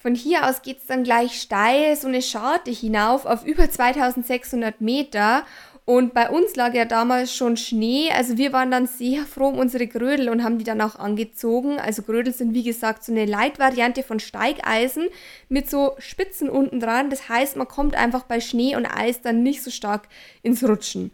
Von 0.00 0.14
hier 0.14 0.48
aus 0.48 0.62
geht 0.62 0.78
es 0.78 0.86
dann 0.86 1.04
gleich 1.04 1.42
steil 1.42 1.96
so 1.96 2.08
eine 2.08 2.22
Scharte 2.22 2.70
hinauf 2.70 3.26
auf 3.26 3.44
über 3.44 3.68
2600 3.68 4.80
Meter 4.80 5.44
und 5.88 6.12
bei 6.12 6.28
uns 6.28 6.54
lag 6.54 6.74
ja 6.74 6.84
damals 6.84 7.34
schon 7.34 7.56
Schnee. 7.56 8.10
Also 8.14 8.36
wir 8.36 8.52
waren 8.52 8.70
dann 8.70 8.86
sehr 8.86 9.22
froh 9.24 9.48
um 9.48 9.58
unsere 9.58 9.86
Grödel 9.86 10.28
und 10.28 10.44
haben 10.44 10.58
die 10.58 10.64
dann 10.64 10.82
auch 10.82 10.96
angezogen. 10.96 11.80
Also 11.80 12.02
Grödel 12.02 12.34
sind 12.34 12.52
wie 12.52 12.62
gesagt 12.62 13.02
so 13.02 13.10
eine 13.10 13.24
Leitvariante 13.24 14.02
von 14.02 14.20
Steigeisen 14.20 15.08
mit 15.48 15.70
so 15.70 15.96
Spitzen 15.96 16.50
unten 16.50 16.78
dran. 16.78 17.08
Das 17.08 17.30
heißt, 17.30 17.56
man 17.56 17.68
kommt 17.68 17.94
einfach 17.94 18.24
bei 18.24 18.38
Schnee 18.40 18.76
und 18.76 18.84
Eis 18.84 19.22
dann 19.22 19.42
nicht 19.42 19.62
so 19.62 19.70
stark 19.70 20.08
ins 20.42 20.62
Rutschen. 20.62 21.10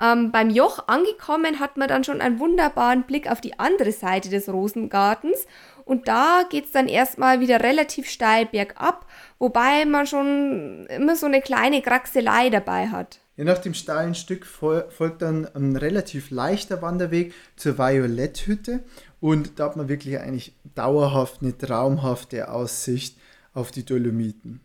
Ähm, 0.00 0.30
beim 0.30 0.50
Joch 0.50 0.86
angekommen 0.86 1.58
hat 1.58 1.76
man 1.76 1.88
dann 1.88 2.04
schon 2.04 2.20
einen 2.20 2.38
wunderbaren 2.38 3.02
Blick 3.02 3.28
auf 3.28 3.40
die 3.40 3.58
andere 3.58 3.90
Seite 3.90 4.28
des 4.30 4.48
Rosengartens. 4.48 5.48
Und 5.84 6.06
da 6.06 6.44
geht 6.48 6.66
es 6.66 6.70
dann 6.70 6.86
erstmal 6.86 7.40
wieder 7.40 7.60
relativ 7.60 8.08
steil 8.08 8.46
bergab, 8.46 9.04
wobei 9.40 9.84
man 9.84 10.06
schon 10.06 10.86
immer 10.96 11.16
so 11.16 11.26
eine 11.26 11.42
kleine 11.42 11.82
Kraxelei 11.82 12.50
dabei 12.50 12.86
hat. 12.86 13.21
Ja, 13.36 13.44
nach 13.44 13.58
dem 13.58 13.72
steilen 13.72 14.14
Stück 14.14 14.44
folgt 14.44 15.22
dann 15.22 15.46
ein 15.54 15.76
relativ 15.76 16.30
leichter 16.30 16.82
Wanderweg 16.82 17.32
zur 17.56 17.78
Violetthütte 17.78 18.80
und 19.20 19.58
da 19.58 19.64
hat 19.66 19.76
man 19.76 19.88
wirklich 19.88 20.18
eigentlich 20.18 20.54
dauerhaft 20.74 21.40
eine 21.40 21.56
traumhafte 21.56 22.50
Aussicht 22.50 23.16
auf 23.54 23.70
die 23.70 23.86
Dolomiten. 23.86 24.60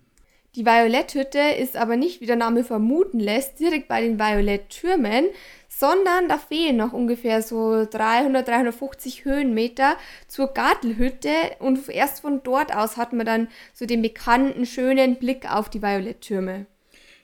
Die 0.56 0.66
Violetthütte 0.66 1.40
ist 1.40 1.78
aber 1.78 1.96
nicht, 1.96 2.20
wie 2.20 2.26
der 2.26 2.36
Name 2.36 2.64
vermuten 2.64 3.20
lässt, 3.20 3.60
direkt 3.60 3.88
bei 3.88 4.02
den 4.02 4.20
Violetttürmen, 4.20 5.28
sondern 5.70 6.28
da 6.28 6.38
fehlen 6.38 6.78
noch 6.78 6.92
ungefähr 6.92 7.44
so 7.44 7.86
300, 7.86 8.48
350 8.48 9.24
Höhenmeter 9.24 9.96
zur 10.28 10.48
Gartelhütte 10.48 11.30
und 11.60 11.88
erst 11.88 12.22
von 12.22 12.42
dort 12.44 12.76
aus 12.76 12.98
hat 12.98 13.14
man 13.14 13.26
dann 13.26 13.48
so 13.74 13.86
den 13.86 14.02
bekannten 14.02 14.66
schönen 14.66 15.18
Blick 15.18 15.50
auf 15.50 15.70
die 15.70 15.82
Violetttürme. 15.82 16.66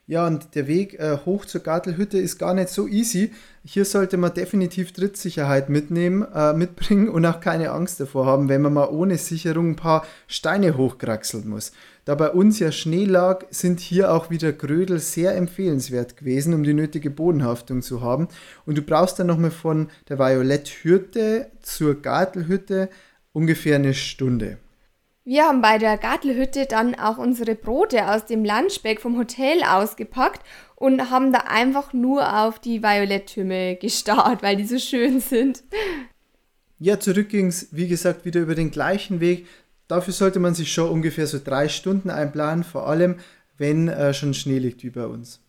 Ja, 0.06 0.28
und 0.28 0.54
der 0.56 0.68
Weg 0.68 1.00
äh, 1.00 1.18
hoch 1.26 1.46
zur 1.46 1.62
Gartelhütte 1.62 2.18
ist 2.18 2.38
gar 2.38 2.54
nicht 2.54 2.68
so 2.68 2.90
easy. 2.90 3.32
Hier 3.64 3.86
sollte 3.86 4.18
man 4.18 4.34
definitiv 4.34 4.92
Trittsicherheit 4.92 5.70
mitnehmen, 5.70 6.26
äh, 6.36 6.52
mitbringen 6.52 7.08
und 7.08 7.26
auch 7.26 7.40
keine 7.40 7.72
Angst 7.72 8.02
davor 8.02 8.26
haben, 8.26 8.50
wenn 8.50 8.62
man 8.62 8.74
mal 8.74 8.90
ohne 8.90 9.18
Sicherung 9.18 9.70
ein 9.70 9.76
paar 9.78 10.06
Steine 10.28 10.76
hochkraxeln 10.76 11.48
muss. 11.48 11.72
Da 12.04 12.16
bei 12.16 12.32
uns 12.32 12.60
ja 12.60 12.74
Schnee 12.74 13.06
lag, 13.06 13.46
sind 13.50 13.80
hier 13.80 14.12
auch 14.12 14.30
wieder 14.30 14.52
Grödel 14.52 15.00
sehr 15.00 15.38
empfehlenswert 15.38 16.18
gewesen, 16.18 16.54
um 16.54 16.64
die 16.64 16.74
nötige 16.74 17.10
Bodenhaftung 17.10 17.82
zu 17.82 18.02
haben. 18.02 18.28
Und 18.66 18.78
du 18.78 18.82
brauchst 18.82 19.20
dann 19.20 19.28
nochmal 19.28 19.52
von 19.52 19.88
der 20.10 20.20
Violetthütte 20.20 21.48
zur 21.62 22.02
Gartelhütte 22.02 22.90
ungefähr 23.32 23.78
eine 23.78 23.94
Stunde. 23.94 24.58
Wir 25.26 25.46
haben 25.46 25.62
bei 25.62 25.78
der 25.78 25.98
Gartelhütte 25.98 26.66
dann 26.66 26.96
auch 26.96 27.18
unsere 27.18 27.56
Brote 27.56 28.12
aus 28.12 28.26
dem 28.26 28.44
Lunchbag 28.44 29.00
vom 29.00 29.18
Hotel 29.18 29.64
ausgepackt 29.64 30.42
und 30.76 31.10
haben 31.10 31.32
da 31.32 31.40
einfach 31.48 31.94
nur 31.94 32.44
auf 32.44 32.60
die 32.60 32.84
Violetttürme 32.84 33.78
gestarrt, 33.78 34.44
weil 34.44 34.58
die 34.58 34.66
so 34.66 34.78
schön 34.78 35.22
sind. 35.22 35.64
Ja, 36.78 37.00
zurück 37.00 37.30
ging 37.30 37.48
es, 37.48 37.70
wie 37.72 37.88
gesagt, 37.88 38.26
wieder 38.26 38.42
über 38.42 38.56
den 38.56 38.70
gleichen 38.70 39.22
Weg. 39.22 39.48
Dafür 39.88 40.12
sollte 40.12 40.42
man 40.42 40.56
sich 40.56 40.74
schon 40.74 40.90
ungefähr 40.90 41.28
so 41.28 41.40
drei 41.42 41.70
Stunden 41.70 42.10
einplanen, 42.10 42.66
vor 42.66 42.88
allem 42.88 43.16
wenn 43.58 43.88
äh, 43.88 44.14
schon 44.14 44.34
Schnee 44.34 44.60
liegt 44.60 44.84
wie 44.84 44.90
bei 44.90 45.06
uns. 45.06 45.40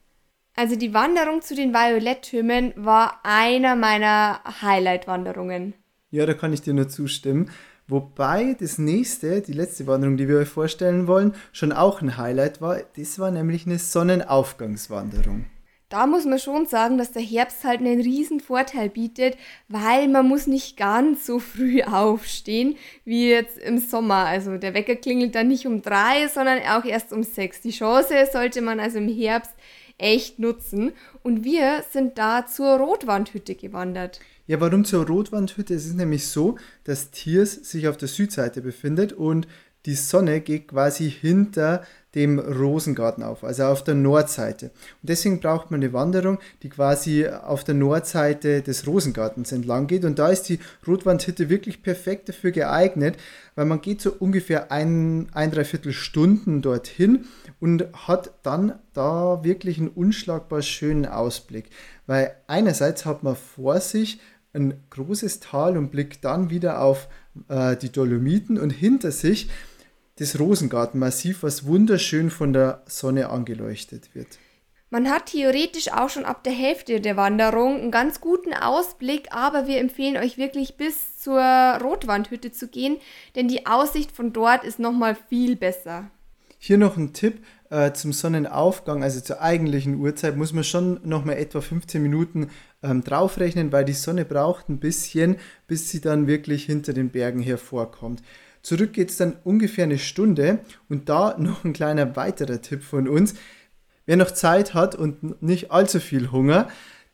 Also 0.55 0.77
die 0.77 0.95
Wanderung 0.95 1.43
zu 1.43 1.57
den 1.57 1.75
Violetttürmen 1.75 2.75
war 2.77 3.19
einer 3.25 3.75
meiner 3.75 4.41
Highlight-Wanderungen. 4.63 5.75
Ja, 6.13 6.27
da 6.27 6.35
kann 6.35 6.53
ich 6.53 6.63
dir 6.63 6.75
nur 6.75 6.89
zustimmen. 6.89 7.51
Wobei 7.87 8.57
das 8.59 8.79
nächste, 8.79 9.43
die 9.43 9.53
letzte 9.53 9.87
Wanderung, 9.87 10.17
die 10.17 10.27
wir 10.27 10.39
euch 10.39 10.49
vorstellen 10.49 11.07
wollen, 11.07 11.35
schon 11.53 11.73
auch 11.73 12.01
ein 12.01 12.17
Highlight 12.17 12.63
war. 12.63 12.81
Das 12.97 13.19
war 13.19 13.31
nämlich 13.31 13.67
eine 13.67 13.79
Sonnenaufgangswanderung. 13.79 15.45
Da 15.91 16.07
muss 16.07 16.25
man 16.25 16.39
schon 16.39 16.67
sagen, 16.67 16.97
dass 16.97 17.13
der 17.13 17.23
Herbst 17.23 17.63
halt 17.63 17.81
einen 17.81 18.01
riesen 18.01 18.41
Vorteil 18.41 18.89
bietet, 18.89 19.37
weil 19.69 20.09
man 20.09 20.27
muss 20.27 20.47
nicht 20.47 20.77
ganz 20.79 21.27
so 21.27 21.39
früh 21.39 21.83
aufstehen 21.85 22.77
wie 23.05 23.29
jetzt 23.29 23.59
im 23.59 23.79
Sommer. 23.79 24.25
Also 24.25 24.57
der 24.57 24.73
Wecker 24.73 24.97
klingelt 24.97 25.35
dann 25.35 25.49
nicht 25.49 25.67
um 25.67 25.83
drei, 25.83 26.27
sondern 26.29 26.61
auch 26.63 26.85
erst 26.85 27.13
um 27.13 27.23
sechs. 27.23 27.61
Die 27.61 27.71
Chance 27.71 28.15
sollte 28.33 28.63
man 28.63 28.81
also 28.81 28.99
im 28.99 29.09
Herbst 29.09 29.53
echt 29.99 30.39
nutzen. 30.39 30.93
Und 31.23 31.45
wir 31.45 31.85
sind 31.91 32.19
da 32.19 32.47
zur 32.47 32.79
Rotwandhütte 32.79 33.55
gewandert. 33.55 34.21
Ja, 34.47 34.61
warum 34.61 34.85
zur 34.85 35.07
Rotwandhütte? 35.07 35.75
Es 35.75 35.87
ist 35.87 35.97
nämlich 35.97 36.29
so, 36.29 36.59
dass 36.85 37.11
Tiers 37.11 37.55
sich 37.55 37.89
auf 37.89 37.97
der 37.97 38.09
Südseite 38.09 38.61
befindet 38.61 39.15
und 39.15 39.49
die 39.87 39.95
Sonne 39.95 40.41
geht 40.41 40.69
quasi 40.69 41.11
hinter 41.11 41.83
dem 42.15 42.39
Rosengarten 42.39 43.25
auf, 43.25 43.43
also 43.43 43.65
auf 43.65 43.85
der 43.85 43.95
Nordseite. 43.95 44.67
Und 44.67 45.11
deswegen 45.11 45.41
braucht 45.41 45.71
man 45.71 45.83
eine 45.83 45.93
Wanderung, 45.93 46.39
die 46.63 46.69
quasi 46.69 47.27
auf 47.27 47.65
der 47.65 47.75
Nordseite 47.75 48.63
des 48.63 48.87
Rosengartens 48.87 49.51
entlang 49.53 49.87
geht. 49.87 50.05
Und 50.05 50.19
da 50.19 50.29
ist 50.29 50.45
die 50.45 50.61
Rotwandhütte 50.87 51.49
wirklich 51.49 51.83
perfekt 51.83 52.29
dafür 52.29 52.53
geeignet, 52.53 53.17
weil 53.57 53.65
man 53.65 53.81
geht 53.81 54.01
so 54.01 54.13
ungefähr 54.13 54.71
ein, 54.71 55.29
ein 55.33 55.51
dreiviertel 55.51 55.93
Stunden 55.93 56.63
dorthin 56.63 57.27
und 57.61 57.85
hat 58.07 58.33
dann 58.43 58.79
da 58.93 59.43
wirklich 59.43 59.79
einen 59.79 59.89
unschlagbar 59.89 60.63
schönen 60.63 61.07
Ausblick. 61.07 61.67
Weil 62.07 62.35
einerseits 62.47 63.05
hat 63.07 63.23
man 63.23 63.37
vor 63.37 63.81
sich 63.81 64.21
ein 64.55 64.83
großes 64.91 65.41
Tal 65.41 65.77
und 65.77 65.91
blickt 65.91 66.25
dann 66.25 66.49
wieder 66.49 66.81
auf 66.81 67.09
äh, 67.49 67.77
die 67.77 67.91
Dolomiten 67.91 68.59
und 68.59 68.71
hinter 68.71 69.11
sich 69.11 69.51
das 70.19 70.39
Rosengartenmassiv, 70.39 71.43
was 71.43 71.67
wunderschön 71.67 72.31
von 72.31 72.53
der 72.53 72.83
Sonne 72.87 73.31
angeleuchtet 73.31 74.15
wird. 74.15 74.39
Man 74.91 75.11
hat 75.11 75.27
theoretisch 75.27 75.91
auch 75.91 76.09
schon 76.09 76.25
ab 76.25 76.45
der 76.45 76.53
Hälfte 76.53 77.01
der 77.01 77.17
Wanderung 77.17 77.81
einen 77.81 77.91
ganz 77.91 78.21
guten 78.21 78.55
Ausblick, 78.55 79.27
aber 79.33 79.67
wir 79.67 79.79
empfehlen 79.79 80.17
euch 80.17 80.39
wirklich 80.39 80.77
bis 80.77 81.19
zur 81.19 81.41
Rotwandhütte 81.41 82.53
zu 82.53 82.69
gehen, 82.69 82.99
denn 83.35 83.49
die 83.49 83.67
Aussicht 83.67 84.13
von 84.13 84.33
dort 84.33 84.63
ist 84.63 84.79
nochmal 84.79 85.17
viel 85.29 85.57
besser. 85.57 86.11
Hier 86.67 86.79
noch 86.79 86.97
ein 86.97 87.13
Tipp 87.13 87.45
äh, 87.69 87.93
zum 87.93 88.15
Sonnenaufgang, 88.15 89.03
also 89.03 89.21
zur 89.21 89.43
eigentlichen 89.43 89.97
Uhrzeit, 89.97 90.39
muss 90.39 90.55
man 90.55 90.65
schon 90.65 90.99
nochmal 91.05 91.37
etwa 91.37 91.61
15 91.61 92.03
Minuten 92.03 92.49
ähm, 92.83 93.05
draufrechnen, 93.05 93.71
weil 93.71 93.85
die 93.85 93.93
Sonne 93.93 94.25
braucht 94.25 94.71
ein 94.71 94.79
bisschen, 94.79 95.37
bis 95.67 95.91
sie 95.91 96.01
dann 96.01 96.27
wirklich 96.27 96.65
hinter 96.65 96.95
den 96.95 97.11
Bergen 97.11 97.43
hervorkommt. 97.43 98.23
Zurück 98.63 98.95
geht 98.95 99.11
es 99.11 99.19
dann 99.19 99.37
ungefähr 99.45 99.85
eine 99.85 99.99
Stunde 99.99 100.61
und 100.89 101.11
da 101.11 101.37
noch 101.39 101.65
ein 101.65 101.75
kleiner 101.75 102.17
weiterer 102.17 102.63
Tipp 102.63 102.83
von 102.83 103.09
uns. 103.09 103.35
Wer 104.07 104.17
noch 104.17 104.31
Zeit 104.31 104.73
hat 104.73 104.95
und 104.95 105.43
nicht 105.43 105.71
allzu 105.71 106.01
viel 106.01 106.33
Hunger, 106.33 106.69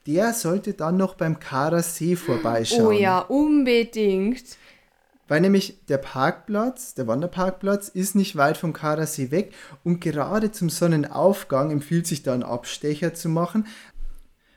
der 0.06 0.32
sollte 0.32 0.74
dann 0.74 0.96
noch 0.96 1.14
beim 1.14 1.40
Kara 1.40 1.82
See 1.82 2.14
vorbeischauen. 2.14 2.86
Oh 2.86 2.92
ja, 2.92 3.18
unbedingt. 3.18 4.44
Weil 5.31 5.43
nämlich 5.43 5.79
der 5.87 5.99
Parkplatz, 5.99 6.95
der 6.95 7.07
Wanderparkplatz, 7.07 7.87
ist 7.87 8.16
nicht 8.16 8.35
weit 8.35 8.57
vom 8.57 8.73
Kara 8.73 9.07
See 9.07 9.31
weg 9.31 9.53
und 9.85 10.01
gerade 10.01 10.51
zum 10.51 10.69
Sonnenaufgang 10.69 11.71
empfiehlt 11.71 12.09
sich 12.09 12.25
da 12.25 12.35
einen 12.35 12.43
Abstecher 12.43 13.14
zu 13.14 13.29
machen, 13.29 13.69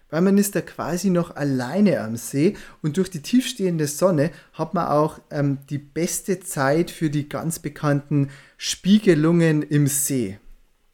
weil 0.10 0.22
man 0.22 0.36
ist 0.40 0.56
da 0.56 0.62
quasi 0.62 1.12
noch 1.12 1.36
alleine 1.36 2.02
am 2.02 2.16
See 2.16 2.58
und 2.82 2.98
durch 2.98 3.12
die 3.12 3.22
tiefstehende 3.22 3.86
Sonne 3.86 4.32
hat 4.54 4.74
man 4.74 4.88
auch 4.88 5.20
ähm, 5.30 5.60
die 5.70 5.78
beste 5.78 6.40
Zeit 6.40 6.90
für 6.90 7.12
die 7.12 7.30
ganz 7.30 7.60
bekannten 7.60 8.32
Spiegelungen 8.58 9.62
im 9.62 9.86
See. 9.86 10.40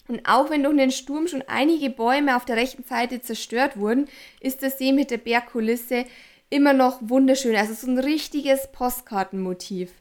Und 0.09 0.25
auch 0.25 0.49
wenn 0.49 0.63
durch 0.63 0.75
den 0.75 0.91
Sturm 0.91 1.27
schon 1.27 1.43
einige 1.47 1.89
Bäume 1.89 2.35
auf 2.35 2.43
der 2.43 2.57
rechten 2.57 2.83
Seite 2.83 3.21
zerstört 3.21 3.77
wurden, 3.77 4.09
ist 4.41 4.61
der 4.61 4.71
See 4.71 4.91
mit 4.91 5.09
der 5.09 5.19
Bergkulisse 5.19 6.03
immer 6.49 6.73
noch 6.73 6.99
wunderschön. 7.01 7.55
Also 7.55 7.73
so 7.73 7.87
ein 7.87 7.99
richtiges 7.99 8.71
Postkartenmotiv. 8.71 9.91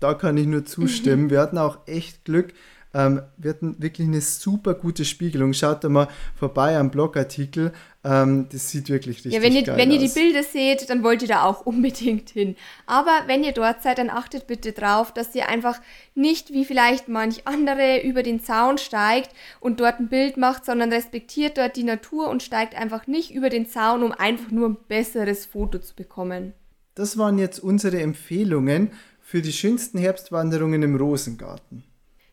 Da 0.00 0.14
kann 0.14 0.36
ich 0.36 0.46
nur 0.46 0.64
zustimmen. 0.64 1.30
Wir 1.30 1.40
hatten 1.40 1.58
auch 1.58 1.86
echt 1.86 2.24
Glück, 2.24 2.52
ähm, 2.94 3.22
wir 3.38 3.50
hatten 3.50 3.76
wirklich 3.78 4.06
eine 4.06 4.20
super 4.20 4.74
gute 4.74 5.04
Spiegelung. 5.04 5.54
Schaut 5.54 5.82
da 5.82 5.88
mal 5.88 6.08
vorbei 6.34 6.76
am 6.76 6.90
Blogartikel. 6.90 7.72
Ähm, 8.04 8.48
das 8.50 8.70
sieht 8.70 8.88
wirklich 8.90 9.18
richtig 9.18 9.32
ja, 9.32 9.42
wenn 9.42 9.54
ihr, 9.54 9.62
geil 9.62 9.76
wenn 9.78 9.88
aus. 9.90 9.94
ihr 9.94 10.08
die 10.08 10.14
Bilder 10.14 10.42
seht, 10.42 10.90
dann 10.90 11.02
wollt 11.02 11.22
ihr 11.22 11.28
da 11.28 11.44
auch 11.44 11.60
unbedingt 11.66 12.30
hin. 12.30 12.56
Aber 12.86 13.12
wenn 13.26 13.44
ihr 13.44 13.52
dort 13.52 13.82
seid, 13.82 13.98
dann 13.98 14.10
achtet 14.10 14.46
bitte 14.46 14.72
drauf, 14.72 15.12
dass 15.12 15.34
ihr 15.34 15.48
einfach 15.48 15.80
nicht 16.14 16.52
wie 16.52 16.64
vielleicht 16.64 17.08
manch 17.08 17.46
andere 17.46 18.02
über 18.02 18.22
den 18.22 18.42
Zaun 18.42 18.76
steigt 18.76 19.30
und 19.60 19.80
dort 19.80 19.98
ein 19.98 20.08
Bild 20.08 20.36
macht, 20.36 20.64
sondern 20.66 20.92
respektiert 20.92 21.56
dort 21.56 21.76
die 21.76 21.84
Natur 21.84 22.28
und 22.28 22.42
steigt 22.42 22.74
einfach 22.74 23.06
nicht 23.06 23.30
über 23.30 23.48
den 23.48 23.66
Zaun, 23.66 24.02
um 24.02 24.12
einfach 24.12 24.50
nur 24.50 24.68
ein 24.68 24.76
besseres 24.88 25.46
Foto 25.46 25.78
zu 25.78 25.94
bekommen. 25.94 26.52
Das 26.94 27.16
waren 27.16 27.38
jetzt 27.38 27.58
unsere 27.60 28.02
Empfehlungen 28.02 28.90
für 29.22 29.40
die 29.40 29.52
schönsten 29.52 29.96
Herbstwanderungen 29.96 30.82
im 30.82 30.96
Rosengarten. 30.96 31.84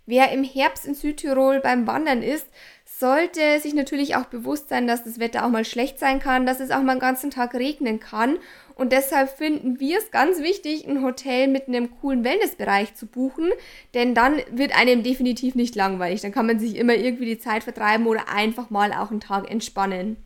Wer 0.10 0.32
im 0.32 0.44
Herbst 0.44 0.88
in 0.88 0.96
Südtirol 0.96 1.60
beim 1.60 1.86
Wandern 1.86 2.24
ist, 2.24 2.48
sollte 2.84 3.60
sich 3.62 3.76
natürlich 3.76 4.16
auch 4.16 4.26
bewusst 4.26 4.68
sein, 4.68 4.88
dass 4.88 5.04
das 5.04 5.20
Wetter 5.20 5.46
auch 5.46 5.52
mal 5.52 5.66
schlecht 5.66 6.00
sein 6.00 6.20
kann, 6.20 6.48
dass 6.48 6.60
es 6.60 6.72
auch 6.72 6.82
mal 6.82 6.94
einen 6.94 7.00
ganzen 7.00 7.30
Tag 7.30 7.54
regnen 7.54 8.00
kann. 8.00 8.40
Und 8.74 8.92
deshalb 8.92 9.30
finden 9.30 9.80
wir 9.80 10.00
es 10.00 10.10
ganz 10.10 10.40
wichtig, 10.40 10.88
ein 10.88 11.04
Hotel 11.04 11.48
mit 11.48 11.68
einem 11.68 11.92
coolen 12.02 12.24
Wellnessbereich 12.24 12.96
zu 12.96 13.06
buchen, 13.06 13.52
denn 13.94 14.16
dann 14.16 14.38
wird 14.52 14.76
einem 14.76 15.04
definitiv 15.04 15.54
nicht 15.54 15.76
langweilig. 15.76 16.22
Dann 16.22 16.32
kann 16.32 16.48
man 16.48 16.58
sich 16.58 16.78
immer 16.78 16.96
irgendwie 16.96 17.26
die 17.26 17.38
Zeit 17.38 17.64
vertreiben 17.64 18.08
oder 18.08 18.30
einfach 18.30 18.72
mal 18.72 18.92
auch 18.94 19.12
einen 19.12 19.20
Tag 19.20 19.48
entspannen. 19.48 20.18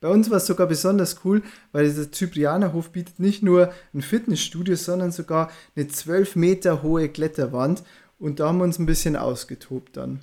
Bei 0.00 0.08
uns 0.08 0.28
war 0.28 0.36
es 0.36 0.46
sogar 0.46 0.66
besonders 0.66 1.24
cool, 1.24 1.42
weil 1.72 1.86
dieser 1.86 2.12
Zyprianerhof 2.12 2.90
bietet 2.90 3.18
nicht 3.18 3.42
nur 3.42 3.72
ein 3.94 4.02
Fitnessstudio, 4.02 4.76
sondern 4.76 5.12
sogar 5.12 5.50
eine 5.74 5.88
12 5.88 6.36
Meter 6.36 6.82
hohe 6.82 7.08
Kletterwand. 7.08 7.82
Und 8.18 8.40
da 8.40 8.48
haben 8.48 8.58
wir 8.58 8.64
uns 8.64 8.78
ein 8.78 8.86
bisschen 8.86 9.16
ausgetobt 9.16 9.96
dann. 9.96 10.20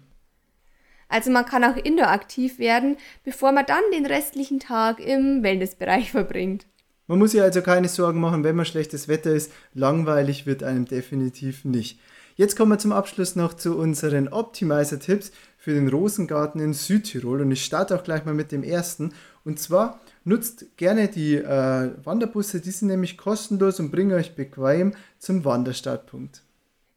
Also 1.08 1.32
man 1.32 1.46
kann 1.46 1.64
auch 1.64 1.78
indoor 1.78 2.08
aktiv 2.08 2.60
werden, 2.60 2.98
bevor 3.24 3.52
man 3.52 3.66
dann 3.66 3.84
den 3.94 4.06
restlichen 4.06 4.60
Tag 4.60 5.00
im 5.00 5.44
Wellnessbereich 5.44 6.12
verbringt. 6.12 6.66
Man 7.08 7.20
muss 7.20 7.32
sich 7.32 7.42
also 7.42 7.62
keine 7.62 7.88
Sorgen 7.88 8.20
machen, 8.20 8.44
wenn 8.44 8.56
man 8.56 8.66
schlechtes 8.66 9.08
Wetter 9.08 9.32
ist. 9.32 9.52
Langweilig 9.74 10.46
wird 10.46 10.64
einem 10.64 10.86
definitiv 10.86 11.64
nicht. 11.64 12.00
Jetzt 12.36 12.58
kommen 12.58 12.72
wir 12.72 12.80
zum 12.80 12.92
Abschluss 12.92 13.36
noch 13.36 13.54
zu 13.54 13.78
unseren 13.78 14.28
Optimizer-Tipps 14.28 15.32
für 15.58 15.74
den 15.74 15.88
Rosengarten 15.88 16.60
in 16.60 16.74
Südtirol. 16.74 17.42
Und 17.42 17.52
ich 17.52 17.64
starte 17.64 17.96
auch 17.96 18.04
gleich 18.04 18.26
mal 18.26 18.34
mit 18.34 18.52
dem 18.52 18.64
ersten. 18.64 19.14
Und 19.46 19.60
zwar 19.60 20.02
nutzt 20.24 20.76
gerne 20.78 21.08
die 21.08 21.36
äh, 21.36 21.92
Wanderbusse, 22.04 22.60
die 22.60 22.72
sind 22.72 22.88
nämlich 22.88 23.18
kostenlos 23.18 23.80
und 23.80 23.92
bringen 23.92 24.14
euch 24.14 24.36
bequem 24.36 24.94
zum 25.20 25.46
Wanderstartpunkt. 25.46 26.42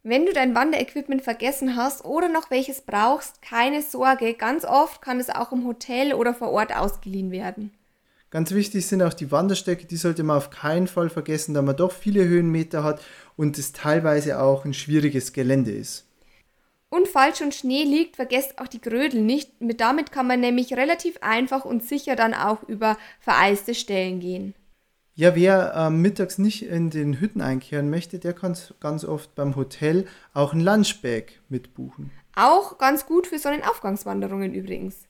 Wenn 0.04 0.26
du 0.26 0.32
dein 0.32 0.54
Wanderequipment 0.54 1.22
vergessen 1.22 1.74
hast 1.76 2.04
oder 2.04 2.28
noch 2.28 2.50
welches 2.50 2.82
brauchst, 2.82 3.42
keine 3.42 3.82
Sorge, 3.82 4.34
ganz 4.34 4.64
oft 4.64 5.02
kann 5.02 5.18
es 5.18 5.28
auch 5.28 5.52
im 5.52 5.66
Hotel 5.66 6.14
oder 6.14 6.34
vor 6.34 6.50
Ort 6.50 6.74
ausgeliehen 6.74 7.30
werden. 7.30 7.72
Ganz 8.30 8.52
wichtig 8.52 8.86
sind 8.86 9.02
auch 9.02 9.14
die 9.14 9.32
Wanderstöcke, 9.32 9.86
die 9.86 9.96
sollte 9.96 10.22
man 10.22 10.36
auf 10.36 10.50
keinen 10.50 10.86
Fall 10.86 11.08
vergessen, 11.08 11.54
da 11.54 11.62
man 11.62 11.76
doch 11.76 11.92
viele 11.92 12.26
Höhenmeter 12.26 12.84
hat 12.84 13.00
und 13.36 13.58
es 13.58 13.72
teilweise 13.72 14.40
auch 14.40 14.64
ein 14.64 14.74
schwieriges 14.74 15.32
Gelände 15.32 15.72
ist. 15.72 16.04
Und 16.90 17.08
falls 17.08 17.38
schon 17.38 17.52
Schnee 17.52 17.84
liegt, 17.84 18.16
vergesst 18.16 18.58
auch 18.58 18.68
die 18.68 18.80
Grödel 18.80 19.20
nicht. 19.20 19.60
Mit 19.60 19.80
damit 19.80 20.12
kann 20.12 20.26
man 20.26 20.40
nämlich 20.40 20.74
relativ 20.74 21.18
einfach 21.20 21.64
und 21.64 21.84
sicher 21.84 22.16
dann 22.16 22.34
auch 22.34 22.62
über 22.62 22.96
vereiste 23.20 23.74
Stellen 23.74 24.20
gehen. 24.20 24.54
Ja, 25.18 25.34
wer 25.34 25.74
äh, 25.74 25.90
mittags 25.90 26.38
nicht 26.38 26.64
in 26.64 26.90
den 26.90 27.18
Hütten 27.18 27.40
einkehren 27.40 27.90
möchte, 27.90 28.20
der 28.20 28.34
kann 28.34 28.56
ganz 28.78 29.04
oft 29.04 29.34
beim 29.34 29.56
Hotel 29.56 30.06
auch 30.32 30.52
ein 30.52 30.60
Lunchbag 30.60 31.40
mitbuchen. 31.48 32.12
Auch 32.36 32.78
ganz 32.78 33.04
gut 33.04 33.26
für 33.26 33.40
Sonnenaufgangswanderungen 33.40 34.54
übrigens. 34.54 35.08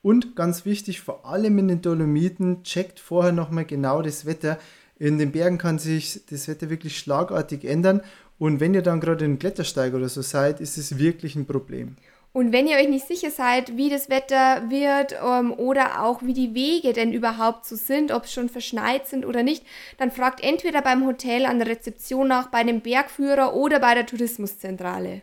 Und 0.00 0.36
ganz 0.36 0.64
wichtig, 0.64 1.02
vor 1.02 1.26
allem 1.26 1.58
in 1.58 1.68
den 1.68 1.82
Dolomiten, 1.82 2.62
checkt 2.62 2.98
vorher 2.98 3.32
nochmal 3.32 3.66
genau 3.66 4.00
das 4.00 4.24
Wetter. 4.24 4.58
In 4.98 5.18
den 5.18 5.32
Bergen 5.32 5.58
kann 5.58 5.78
sich 5.78 6.24
das 6.30 6.48
Wetter 6.48 6.70
wirklich 6.70 6.96
schlagartig 6.96 7.66
ändern. 7.66 8.00
Und 8.38 8.58
wenn 8.58 8.72
ihr 8.72 8.80
dann 8.80 9.00
gerade 9.00 9.26
in 9.26 9.38
Klettersteig 9.38 9.92
oder 9.92 10.08
so 10.08 10.22
seid, 10.22 10.62
ist 10.62 10.78
es 10.78 10.96
wirklich 10.96 11.36
ein 11.36 11.44
Problem. 11.44 11.96
Und 12.34 12.50
wenn 12.50 12.66
ihr 12.66 12.78
euch 12.78 12.88
nicht 12.88 13.06
sicher 13.06 13.30
seid, 13.30 13.76
wie 13.76 13.90
das 13.90 14.08
Wetter 14.08 14.70
wird 14.70 15.14
ähm, 15.22 15.52
oder 15.52 16.02
auch 16.02 16.22
wie 16.22 16.32
die 16.32 16.54
Wege 16.54 16.94
denn 16.94 17.12
überhaupt 17.12 17.66
so 17.66 17.76
sind, 17.76 18.10
ob 18.10 18.24
es 18.24 18.32
schon 18.32 18.48
verschneit 18.48 19.06
sind 19.06 19.26
oder 19.26 19.42
nicht, 19.42 19.66
dann 19.98 20.10
fragt 20.10 20.42
entweder 20.42 20.80
beim 20.80 21.04
Hotel 21.04 21.44
an 21.44 21.58
der 21.58 21.68
Rezeption 21.68 22.28
nach, 22.28 22.48
bei 22.48 22.64
dem 22.64 22.80
Bergführer 22.80 23.54
oder 23.54 23.80
bei 23.80 23.94
der 23.94 24.06
Tourismuszentrale. 24.06 25.20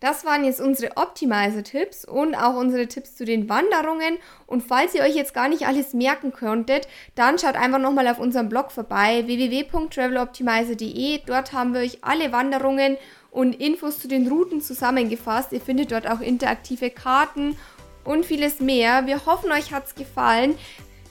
Das 0.00 0.24
waren 0.24 0.46
jetzt 0.46 0.62
unsere 0.62 0.96
Optimizer-Tipps 0.96 2.06
und 2.06 2.34
auch 2.34 2.54
unsere 2.54 2.86
Tipps 2.86 3.16
zu 3.16 3.26
den 3.26 3.50
Wanderungen. 3.50 4.16
Und 4.46 4.62
falls 4.62 4.94
ihr 4.94 5.02
euch 5.02 5.14
jetzt 5.14 5.34
gar 5.34 5.50
nicht 5.50 5.66
alles 5.66 5.92
merken 5.92 6.32
könntet, 6.32 6.88
dann 7.16 7.38
schaut 7.38 7.54
einfach 7.54 7.78
nochmal 7.78 8.08
auf 8.08 8.18
unserem 8.18 8.48
Blog 8.48 8.72
vorbei, 8.72 9.24
www.traveloptimizer.de. 9.26 11.20
Dort 11.26 11.52
haben 11.52 11.74
wir 11.74 11.82
euch 11.82 11.98
alle 12.00 12.32
Wanderungen 12.32 12.96
und 13.30 13.60
Infos 13.60 13.98
zu 13.98 14.08
den 14.08 14.28
Routen 14.28 14.60
zusammengefasst. 14.60 15.52
Ihr 15.52 15.60
findet 15.60 15.92
dort 15.92 16.08
auch 16.08 16.20
interaktive 16.20 16.90
Karten 16.90 17.56
und 18.04 18.26
vieles 18.26 18.60
mehr. 18.60 19.06
Wir 19.06 19.26
hoffen, 19.26 19.52
euch 19.52 19.72
hat 19.72 19.86
es 19.86 19.94
gefallen. 19.94 20.56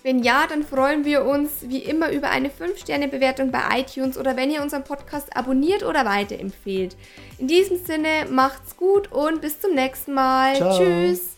Wenn 0.02 0.24
ja, 0.24 0.48
dann 0.48 0.64
freuen 0.64 1.04
wir 1.04 1.26
uns 1.26 1.68
wie 1.68 1.80
immer 1.80 2.10
über 2.12 2.30
eine 2.30 2.50
5-Sterne-Bewertung 2.50 3.52
bei 3.52 3.60
iTunes 3.80 4.18
oder 4.18 4.38
wenn 4.38 4.50
ihr 4.50 4.62
unseren 4.62 4.86
Podcast 4.86 5.36
abonniert 5.36 5.84
oder 5.84 6.06
weiterempfehlt. 6.06 6.96
In 7.38 7.48
diesem 7.48 7.84
Sinne, 7.84 8.26
macht's 8.30 8.78
gut 8.78 9.12
und 9.12 9.42
bis 9.42 9.60
zum 9.60 9.76
nächsten 9.76 10.14
Mal. 10.14 10.56
Ciao. 10.56 10.78
Tschüss. 10.78 11.29